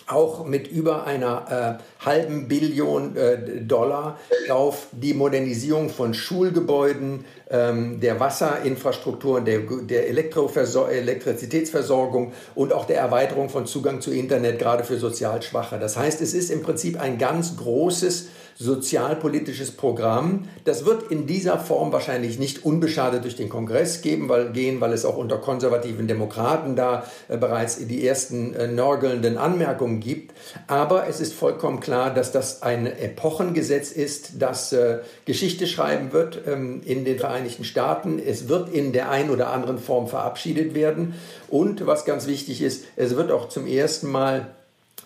[0.07, 7.99] auch mit über einer äh, halben Billion äh, Dollar auf die Modernisierung von Schulgebäuden, ähm,
[7.99, 14.97] der Wasserinfrastruktur, der, der Elektrizitätsversorgung und auch der Erweiterung von Zugang zu Internet, gerade für
[14.97, 15.79] sozial Schwache.
[15.79, 20.47] Das heißt, es ist im Prinzip ein ganz großes sozialpolitisches Programm.
[20.65, 24.93] Das wird in dieser Form wahrscheinlich nicht unbeschadet durch den Kongress geben, weil, gehen, weil
[24.93, 30.33] es auch unter konservativen Demokraten da äh, bereits die ersten äh, nörgelnden Anmerkungen gibt.
[30.67, 36.41] Aber es ist vollkommen klar, dass das ein Epochengesetz ist, das äh, Geschichte schreiben wird
[36.47, 38.19] ähm, in den Vereinigten Staaten.
[38.19, 41.15] Es wird in der einen oder anderen Form verabschiedet werden.
[41.49, 44.47] Und was ganz wichtig ist, es wird auch zum ersten Mal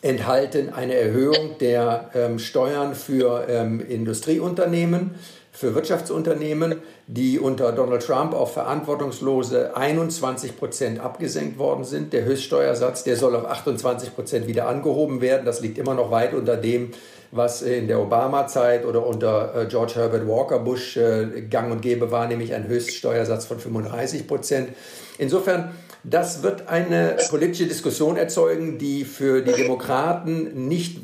[0.08, 5.12] enthalten eine Erhöhung der ähm, Steuern für ähm, Industrieunternehmen,
[5.52, 6.76] für Wirtschaftsunternehmen,
[7.08, 12.14] die unter Donald Trump auf verantwortungslose 21 Prozent abgesenkt worden sind.
[12.14, 15.46] Der Höchststeuersatz, der soll auf 28 Prozent wieder angehoben werden.
[15.46, 16.92] Das liegt immer noch weit unter dem,
[17.32, 22.12] was in der Obama-Zeit oder unter äh, George Herbert Walker Bush äh, gang und gäbe
[22.12, 24.70] war, nämlich ein Höchststeuersatz von 35 Prozent.
[25.18, 25.72] Insofern
[26.10, 30.98] das wird eine politische Diskussion erzeugen, die für die Demokraten nicht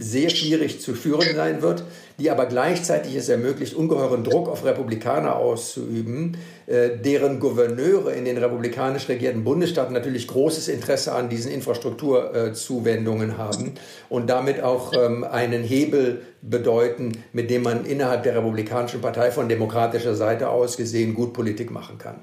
[0.00, 1.84] sehr schwierig zu führen sein wird,
[2.18, 6.36] die aber gleichzeitig es ermöglicht, ungeheuren Druck auf Republikaner auszuüben,
[6.66, 13.74] äh, deren Gouverneure in den republikanisch regierten Bundesstaaten natürlich großes Interesse an diesen Infrastrukturzuwendungen haben
[14.08, 19.48] und damit auch ähm, einen Hebel bedeuten, mit dem man innerhalb der Republikanischen Partei von
[19.48, 22.16] demokratischer Seite aus gesehen gut Politik machen kann.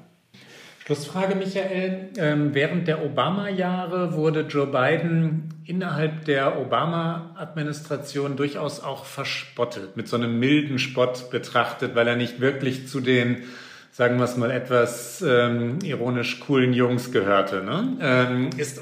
[0.86, 2.10] Schlussfrage, Michael.
[2.16, 10.14] Ähm, während der Obama-Jahre wurde Joe Biden innerhalb der Obama-Administration durchaus auch verspottet, mit so
[10.14, 13.42] einem milden Spott betrachtet, weil er nicht wirklich zu den
[13.90, 17.64] sagen wir es mal etwas ähm, ironisch, coolen Jungs gehörte.
[17.64, 17.96] Ne?
[18.00, 18.78] Ähm, ist,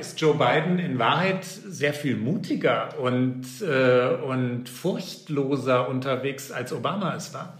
[0.00, 7.14] ist, Joe Biden in Wahrheit sehr viel mutiger und, äh, und furchtloser unterwegs, als Obama
[7.14, 7.58] es war?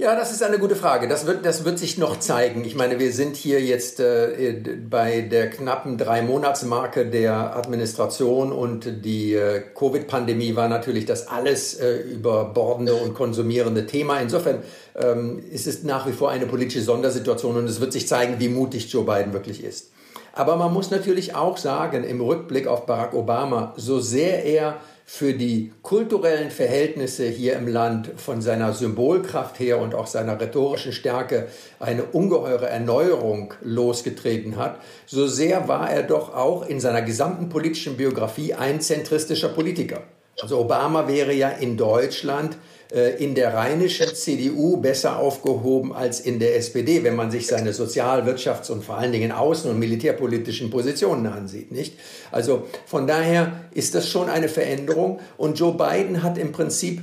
[0.00, 1.08] Ja, das ist eine gute Frage.
[1.08, 2.64] Das wird, das wird sich noch zeigen.
[2.64, 4.54] Ich meine, wir sind hier jetzt äh,
[4.88, 11.74] bei der knappen drei Monatsmarke der Administration und die äh, Covid-Pandemie war natürlich das alles
[11.74, 14.20] äh, überbordende und konsumierende Thema.
[14.20, 14.62] Insofern
[14.94, 18.50] ähm, ist es nach wie vor eine politische Sondersituation und es wird sich zeigen, wie
[18.50, 19.90] mutig Joe Biden wirklich ist.
[20.32, 24.76] Aber man muss natürlich auch sagen, im Rückblick auf Barack Obama, so sehr er
[25.10, 30.92] für die kulturellen Verhältnisse hier im Land von seiner Symbolkraft her und auch seiner rhetorischen
[30.92, 31.48] Stärke
[31.80, 37.96] eine ungeheure Erneuerung losgetreten hat, so sehr war er doch auch in seiner gesamten politischen
[37.96, 40.02] Biografie ein zentristischer Politiker.
[40.42, 42.58] Also Obama wäre ja in Deutschland
[42.90, 48.22] in der rheinischen CDU besser aufgehoben als in der SPD, wenn man sich seine Sozial-,
[48.26, 51.98] Wirtschafts- und vor allen Dingen außen- und militärpolitischen Positionen ansieht, nicht?
[52.32, 57.02] Also von daher ist das schon eine Veränderung und Joe Biden hat im Prinzip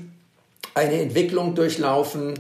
[0.74, 2.34] eine Entwicklung durchlaufen,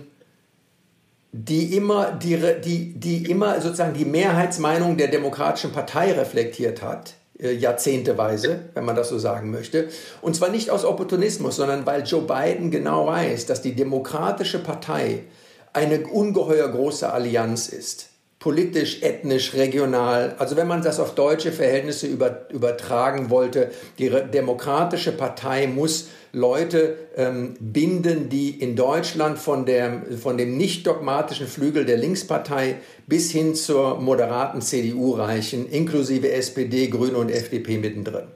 [1.31, 7.24] die immer, die, die, die immer sozusagen die Mehrheitsmeinung der Demokratischen Partei reflektiert hat äh,
[7.39, 9.89] jahrzehnteweise, wenn man das so sagen möchte.
[10.21, 15.23] Und zwar nicht aus Opportunismus, sondern weil Joe Biden genau weiß, dass die Demokratische Partei
[15.73, 18.07] eine ungeheuer große Allianz ist.
[18.45, 20.35] Politisch, ethnisch, regional.
[20.37, 26.95] Also wenn man das auf deutsche Verhältnisse über, übertragen wollte, die Demokratische Partei muss Leute
[27.17, 32.75] ähm, binden, die in Deutschland von, der, von dem nicht dogmatischen Flügel der Linkspartei
[33.07, 38.27] bis hin zur moderaten CDU reichen, inklusive SPD, Grüne und FDP mittendrin.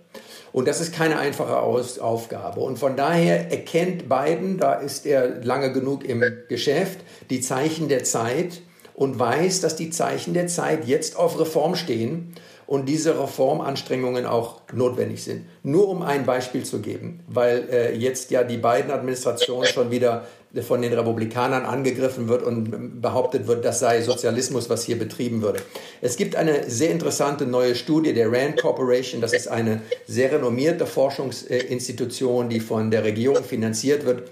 [0.51, 2.61] Und das ist keine einfache Aus Aufgabe.
[2.61, 8.03] Und von daher erkennt Biden, da ist er lange genug im Geschäft, die Zeichen der
[8.03, 8.61] Zeit
[8.99, 12.33] und weiß, dass die Zeichen der Zeit jetzt auf Reform stehen
[12.67, 15.45] und diese Reformanstrengungen auch notwendig sind.
[15.63, 20.27] Nur um ein Beispiel zu geben, weil äh, jetzt ja die beiden Administrationen schon wieder
[20.67, 25.61] von den Republikanern angegriffen wird und behauptet wird, das sei Sozialismus, was hier betrieben würde.
[26.01, 29.21] Es gibt eine sehr interessante neue Studie der Rand Corporation.
[29.21, 34.23] Das ist eine sehr renommierte Forschungsinstitution, die von der Regierung finanziert wird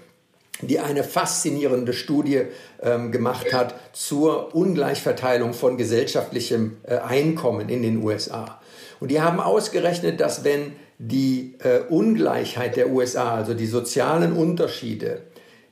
[0.62, 2.42] die eine faszinierende Studie
[2.82, 8.60] ähm, gemacht hat zur Ungleichverteilung von gesellschaftlichem äh, Einkommen in den USA.
[9.00, 15.22] Und die haben ausgerechnet, dass wenn die äh, Ungleichheit der USA, also die sozialen Unterschiede,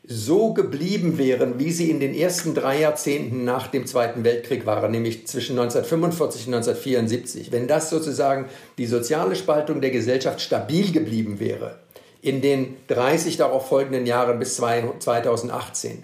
[0.09, 4.93] so geblieben wären, wie sie in den ersten drei Jahrzehnten nach dem Zweiten Weltkrieg waren,
[4.93, 8.47] nämlich zwischen 1945 und 1974, wenn das sozusagen
[8.79, 11.81] die soziale Spaltung der Gesellschaft stabil geblieben wäre,
[12.27, 16.03] in den 30 darauf folgenden Jahren bis 2018,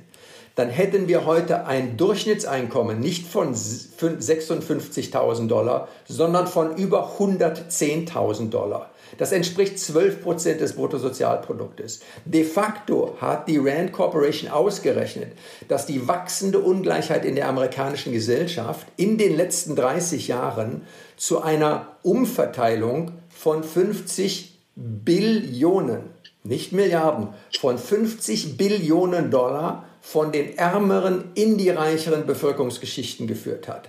[0.55, 8.91] dann hätten wir heute ein Durchschnittseinkommen nicht von 56.000 Dollar, sondern von über 110.000 Dollar.
[9.18, 12.01] Das entspricht 12 Prozent des Bruttosozialproduktes.
[12.25, 15.33] De facto hat die Rand Corporation ausgerechnet,
[15.68, 20.83] dass die wachsende Ungleichheit in der amerikanischen Gesellschaft in den letzten 30 Jahren
[21.16, 26.12] zu einer Umverteilung von 50 Billionen,
[26.45, 27.28] nicht Milliarden,
[27.61, 33.88] von 50 Billionen Dollar von den ärmeren in die reicheren Bevölkerungsgeschichten geführt hat.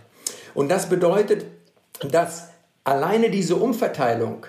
[0.53, 1.45] Und das bedeutet,
[2.11, 2.49] dass
[2.83, 4.45] alleine diese Umverteilung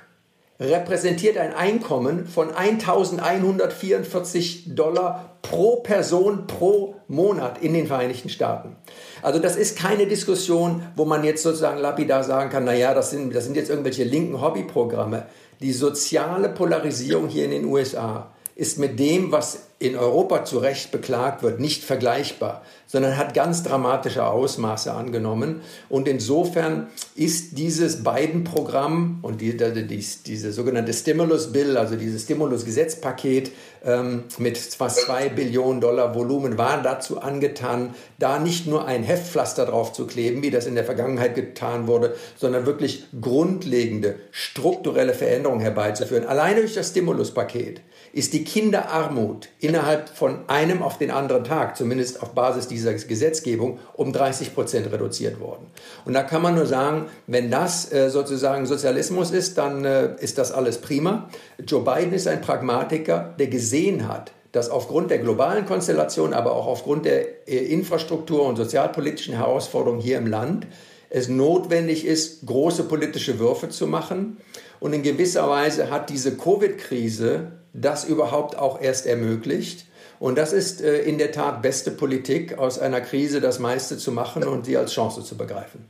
[0.61, 8.77] repräsentiert ein Einkommen von 1144 Dollar pro Person pro Monat in den Vereinigten Staaten.
[9.21, 13.35] Also das ist keine Diskussion, wo man jetzt sozusagen lapidar sagen kann, naja, das sind,
[13.35, 15.27] das sind jetzt irgendwelche linken Hobbyprogramme.
[15.65, 20.93] Die soziale Polarisierung hier in den USA ist mit dem, was in Europa zu Recht
[20.93, 25.61] beklagt wird, nicht vergleichbar, sondern hat ganz dramatische Ausmaße angenommen.
[25.89, 26.87] Und insofern
[27.17, 33.51] ist dieses Biden-Programm und die, die, diese sogenannte Stimulus Bill, also dieses Stimulus-Gesetzpaket
[33.85, 39.67] ähm, mit fast zwei Billionen Dollar Volumen, war dazu angetan, da nicht nur ein Heftpflaster
[39.67, 45.61] drauf zu kleben, wie das in der Vergangenheit getan wurde, sondern wirklich grundlegende strukturelle Veränderungen
[45.61, 46.25] herbeizuführen.
[46.25, 47.81] Alleine durch das Stimuluspaket
[48.15, 53.81] ist die Kinderarmut innerhalb von einem auf den anderen Tag, zumindest auf Basis dieser Gesetzgebung,
[53.95, 55.67] um 30 Prozent reduziert worden.
[56.05, 60.39] Und da kann man nur sagen, wenn das äh, sozusagen Sozialismus ist, dann äh, ist
[60.39, 61.29] das alles prima.
[61.67, 66.69] Joe Biden ist ein Pragmatiker, der gesehen hat, dass aufgrund der globalen Konstellation, aber auch
[66.69, 70.69] aufgrund der äh, Infrastruktur und sozialpolitischen Herausforderungen hier im Land
[71.11, 74.39] es notwendig ist, große politische Würfe zu machen.
[74.81, 79.87] Und in gewisser Weise hat diese Covid-Krise das überhaupt auch erst ermöglicht.
[80.21, 84.13] Und das ist äh, in der Tat beste Politik, aus einer Krise das meiste zu
[84.13, 85.85] machen und sie als Chance zu begreifen.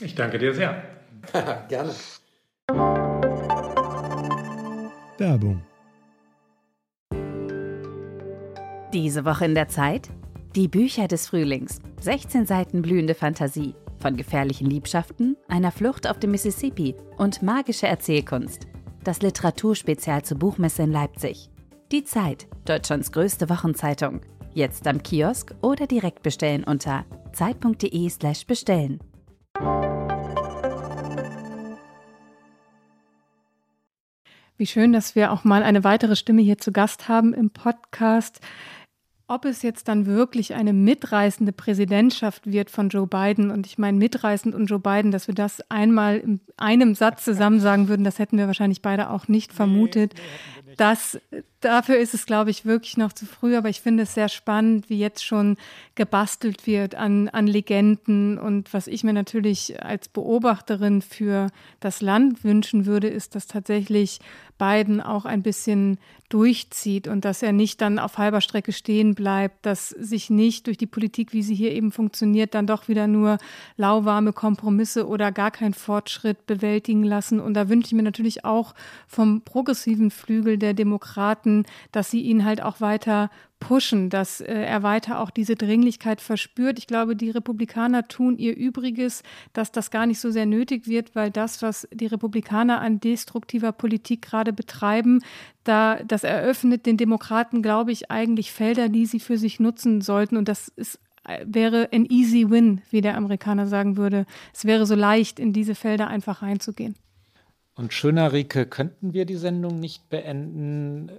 [0.00, 0.82] Ich danke dir sehr.
[1.68, 1.94] Gerne.
[5.18, 5.62] Werbung.
[8.92, 10.08] Diese Woche in der Zeit?
[10.54, 11.80] Die Bücher des Frühlings.
[12.00, 13.74] 16 Seiten blühende Fantasie.
[14.00, 18.66] Von gefährlichen Liebschaften, einer Flucht auf dem Mississippi und magische Erzählkunst.
[19.02, 21.50] Das Literaturspezial zur Buchmesse in Leipzig.
[21.90, 24.20] Die Zeit, Deutschlands größte Wochenzeitung.
[24.54, 29.00] Jetzt am Kiosk oder direkt bestellen unter zeit.de/slash bestellen.
[34.56, 38.40] Wie schön, dass wir auch mal eine weitere Stimme hier zu Gast haben im Podcast.
[39.30, 43.98] Ob es jetzt dann wirklich eine mitreißende Präsidentschaft wird von Joe Biden, und ich meine
[43.98, 48.18] mitreißend und Joe Biden, dass wir das einmal in einem Satz zusammen sagen würden, das
[48.18, 50.14] hätten wir wahrscheinlich beide auch nicht vermutet.
[50.78, 51.18] Das
[51.60, 54.88] dafür ist es, glaube ich, wirklich noch zu früh, aber ich finde es sehr spannend,
[54.88, 55.56] wie jetzt schon
[55.94, 58.38] gebastelt wird an, an Legenden.
[58.38, 61.48] Und was ich mir natürlich als Beobachterin für
[61.80, 64.20] das Land wünschen würde, ist, dass tatsächlich
[64.58, 65.98] Biden auch ein bisschen
[66.28, 70.76] durchzieht und dass er nicht dann auf halber Strecke stehen bleibt, dass sich nicht durch
[70.76, 73.38] die Politik, wie sie hier eben funktioniert, dann doch wieder nur
[73.76, 77.40] lauwarme Kompromisse oder gar kein Fortschritt bewältigen lassen.
[77.40, 78.74] Und da wünsche ich mir natürlich auch
[79.06, 84.52] vom progressiven Flügel der Demokraten, Seiten, dass sie ihn halt auch weiter pushen, dass äh,
[84.52, 86.78] er weiter auch diese Dringlichkeit verspürt.
[86.78, 91.16] Ich glaube, die Republikaner tun ihr Übriges, dass das gar nicht so sehr nötig wird,
[91.16, 95.20] weil das, was die Republikaner an destruktiver Politik gerade betreiben,
[95.64, 100.36] da, das eröffnet den Demokraten, glaube ich, eigentlich Felder, die sie für sich nutzen sollten.
[100.36, 104.24] Und das ist äh, wäre ein easy win, wie der Amerikaner sagen würde.
[104.54, 106.94] Es wäre so leicht, in diese Felder einfach reinzugehen.
[107.78, 111.12] Und schöner, Rike, könnten wir die Sendung nicht beenden,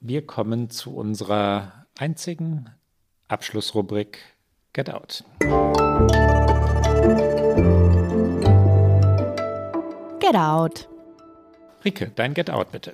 [0.00, 2.68] wir kommen zu unserer einzigen
[3.28, 4.18] Abschlussrubrik
[4.74, 5.24] Get Out.
[10.20, 10.90] Get Out.
[11.82, 12.92] Rike, dein Get Out bitte.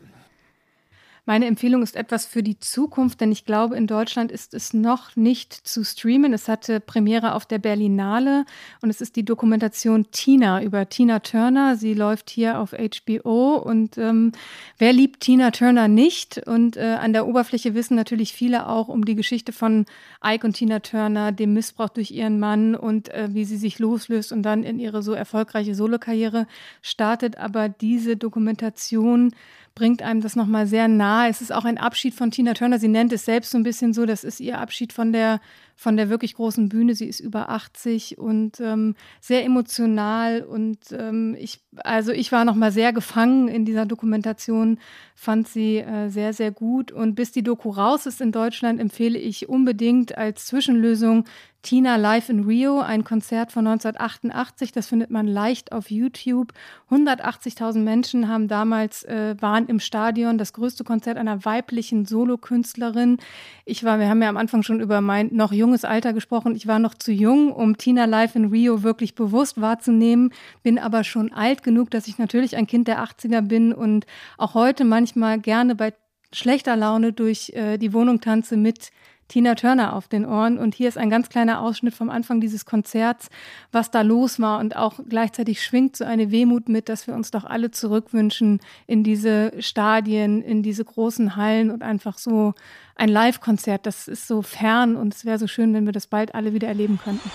[1.27, 5.17] Meine Empfehlung ist etwas für die Zukunft, denn ich glaube, in Deutschland ist es noch
[5.17, 6.35] nicht zu streamen.
[6.35, 8.45] Es hatte Premiere auf der Berlinale
[8.83, 11.77] und es ist die Dokumentation Tina über Tina Turner.
[11.77, 14.33] Sie läuft hier auf HBO und ähm,
[14.77, 16.47] wer liebt Tina Turner nicht?
[16.47, 19.87] Und äh, an der Oberfläche wissen natürlich viele auch um die Geschichte von
[20.23, 24.31] Ike und Tina Turner, dem Missbrauch durch ihren Mann und äh, wie sie sich loslöst
[24.31, 26.47] und dann in ihre so erfolgreiche Solokarriere
[26.83, 27.39] startet.
[27.39, 29.33] Aber diese Dokumentation
[29.75, 31.29] bringt einem das nochmal sehr nahe.
[31.29, 32.79] Es ist auch ein Abschied von Tina Turner.
[32.79, 35.41] Sie nennt es selbst so ein bisschen so, das ist ihr Abschied von der,
[35.75, 36.95] von der wirklich großen Bühne.
[36.95, 40.43] Sie ist über 80 und ähm, sehr emotional.
[40.43, 44.79] Und ähm, ich, also ich war nochmal sehr gefangen in dieser Dokumentation,
[45.17, 46.93] fand sie äh, sehr, sehr gut.
[46.93, 51.25] Und bis die Doku raus ist in Deutschland, empfehle ich unbedingt als Zwischenlösung
[51.65, 54.71] Tina Live in Rio, ein Konzert von 1988.
[54.71, 56.53] Das findet man leicht auf YouTube.
[56.91, 60.37] 180.000 Menschen haben damals äh, waren im Stadion.
[60.37, 63.17] Das größte Konzert einer weiblichen Solokünstlerin.
[63.65, 66.55] Ich war, wir haben ja am Anfang schon über mein noch junges Alter gesprochen.
[66.55, 70.35] Ich war noch zu jung, um Tina Live in Rio wirklich bewusst wahrzunehmen.
[70.63, 74.05] Bin aber schon alt genug, dass ich natürlich ein Kind der 80er bin und
[74.37, 75.95] auch heute manchmal gerne bei
[76.31, 78.91] schlechter Laune durch äh, die Wohnung tanze mit
[79.29, 80.59] Tina Turner auf den Ohren.
[80.59, 83.29] Und hier ist ein ganz kleiner Ausschnitt vom Anfang dieses Konzerts,
[83.73, 84.59] was da los war.
[84.61, 89.05] Und auch gleichzeitig schwingt so eine Wehmut mit, dass wir uns doch alle zurückwünschen in
[89.05, 92.55] diese Stadien, in diese großen Hallen und einfach so
[92.97, 93.87] ein Live-Konzert.
[93.87, 96.69] Das ist so fern und es wäre so schön, wenn wir das bald alle wieder
[96.69, 97.31] erleben könnten.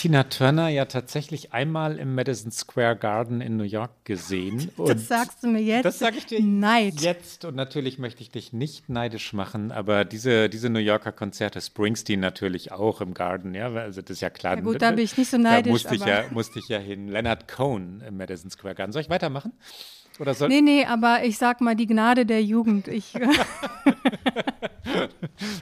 [0.00, 4.70] Tina Turner ja tatsächlich einmal im Madison Square Garden in New York gesehen.
[4.78, 5.84] Und das sagst du mir jetzt.
[5.84, 7.02] Das sage ich dir Neid.
[7.02, 7.44] jetzt.
[7.44, 12.18] Und natürlich möchte ich dich nicht neidisch machen, aber diese, diese New Yorker Konzerte, Springsteen
[12.18, 14.54] natürlich auch im Garden, ja, also das ist ja klar.
[14.56, 15.82] Ja gut, da bin ich nicht so neidisch.
[15.82, 17.08] Da musste, ich ja, musste ich ja hin.
[17.08, 18.92] Leonard Cohen im Madison Square Garden.
[18.94, 19.52] Soll ich weitermachen?
[20.20, 22.88] Oder soll Nee, nee, aber ich sag mal die Gnade der Jugend.
[22.88, 23.14] Ich,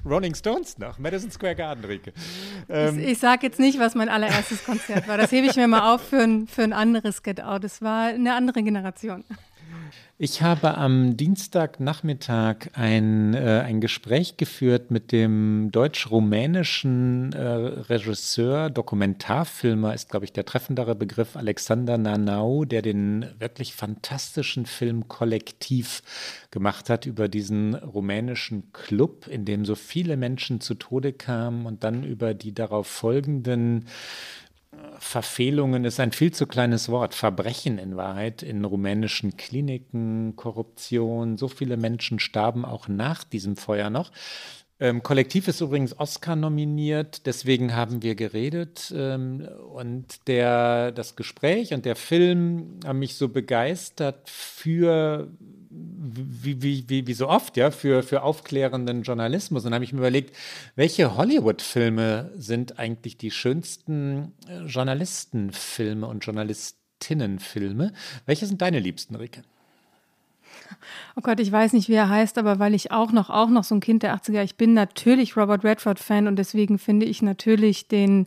[0.04, 2.12] Rolling Stones nach Madison Square Garden, Rike.
[2.68, 5.16] Ähm, ich, ich sag jetzt nicht, was mein allererstes Konzert war.
[5.16, 7.62] Das hebe ich mir mal auf für ein, für ein anderes Get Out.
[7.62, 9.22] Es war eine andere Generation.
[10.20, 19.94] Ich habe am Dienstagnachmittag ein, äh, ein Gespräch geführt mit dem deutsch-rumänischen äh, Regisseur, Dokumentarfilmer
[19.94, 26.02] ist, glaube ich, der treffendere Begriff, Alexander Nanau, der den wirklich fantastischen Film Kollektiv
[26.50, 31.84] gemacht hat über diesen rumänischen Club, in dem so viele Menschen zu Tode kamen und
[31.84, 33.86] dann über die darauf folgenden
[34.98, 37.14] Verfehlungen ist ein viel zu kleines Wort.
[37.14, 41.38] Verbrechen in Wahrheit in rumänischen Kliniken, Korruption.
[41.38, 44.10] So viele Menschen starben auch nach diesem Feuer noch.
[44.80, 48.92] Ähm, Kollektiv ist übrigens Oscar nominiert, deswegen haben wir geredet.
[48.94, 55.28] Ähm, und der, das Gespräch und der Film haben mich so begeistert für
[55.78, 59.64] wie, wie, wie, wie so oft, ja, für, für aufklärenden Journalismus.
[59.64, 60.34] Und habe ich mir überlegt,
[60.76, 67.92] welche Hollywood-Filme sind eigentlich die schönsten äh, Journalistenfilme und Journalistinnenfilme?
[68.26, 69.42] Welche sind deine liebsten, Rike?
[71.16, 73.64] Oh Gott, ich weiß nicht, wie er heißt, aber weil ich auch noch, auch noch
[73.64, 77.88] so ein Kind der 80er, ich bin natürlich Robert Redford-Fan und deswegen finde ich natürlich
[77.88, 78.26] den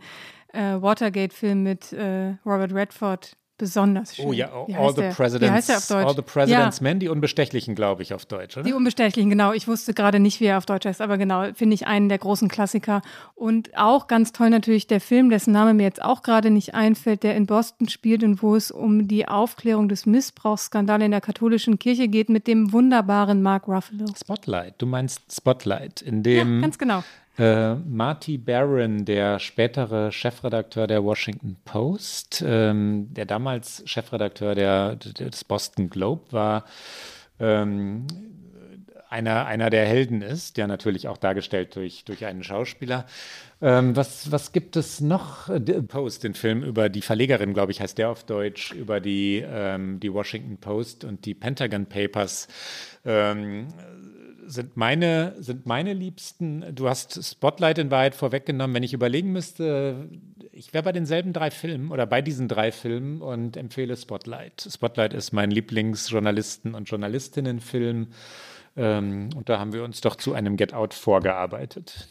[0.53, 4.25] äh, Watergate-Film mit äh, Robert Redford besonders schön.
[4.25, 6.83] Oh ja, All the, Presidents, All the President's ja.
[6.83, 8.65] Men, die Unbestechlichen, glaube ich, auf Deutsch, oder?
[8.65, 9.53] Die Unbestechlichen, genau.
[9.53, 12.17] Ich wusste gerade nicht, wie er auf Deutsch heißt, aber genau, finde ich einen der
[12.17, 13.03] großen Klassiker.
[13.35, 17.21] Und auch ganz toll natürlich der Film, dessen Name mir jetzt auch gerade nicht einfällt,
[17.21, 21.77] der in Boston spielt und wo es um die Aufklärung des Missbrauchsskandals in der katholischen
[21.77, 24.05] Kirche geht mit dem wunderbaren Mark Ruffalo.
[24.19, 27.03] Spotlight, du meinst Spotlight, in dem ja, ganz genau.
[27.37, 35.43] Äh, Marty Barron, der spätere Chefredakteur der Washington Post, ähm, der damals Chefredakteur der, des
[35.45, 36.65] Boston Globe war,
[37.39, 38.05] ähm,
[39.11, 43.05] einer, einer der Helden ist, ja natürlich auch dargestellt durch, durch einen Schauspieler.
[43.61, 45.49] Ähm, was, was gibt es noch?
[45.87, 49.99] Post, den Film über die Verlegerin, glaube ich, heißt der auf Deutsch, über die, ähm,
[49.99, 52.47] die Washington Post und die Pentagon Papers.
[53.03, 53.67] Ähm,
[54.45, 56.63] sind meine, sind meine Liebsten.
[56.73, 58.75] Du hast Spotlight in Wahrheit vorweggenommen.
[58.75, 60.09] Wenn ich überlegen müsste,
[60.51, 64.67] ich wäre bei denselben drei Filmen oder bei diesen drei Filmen und empfehle Spotlight.
[64.69, 68.07] Spotlight ist mein Lieblingsjournalisten- und Journalistinnenfilm.
[68.77, 72.07] Ähm, und da haben wir uns doch zu einem Get Out vorgearbeitet.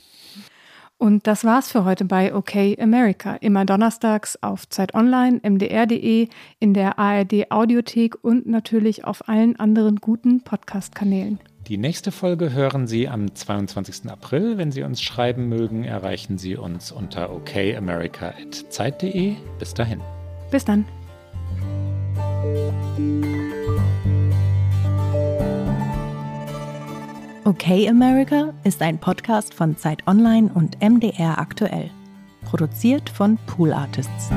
[0.99, 3.37] Und das war's für heute bei OK America.
[3.37, 6.29] Immer donnerstags auf Zeit Online, mdr.de,
[6.59, 11.41] in der ARD Audiothek und natürlich auf allen anderen guten Podcast-Kanälen.
[11.71, 14.11] Die nächste Folge hören Sie am 22.
[14.11, 14.59] April.
[14.59, 19.37] Wenn Sie uns schreiben mögen, erreichen Sie uns unter okamerica.zeit.de.
[19.61, 20.01] Bis dahin.
[20.51, 20.85] Bis dann.
[27.45, 31.89] Okay America ist ein Podcast von Zeit Online und MDR aktuell.
[32.47, 34.31] Produziert von Pool Artists.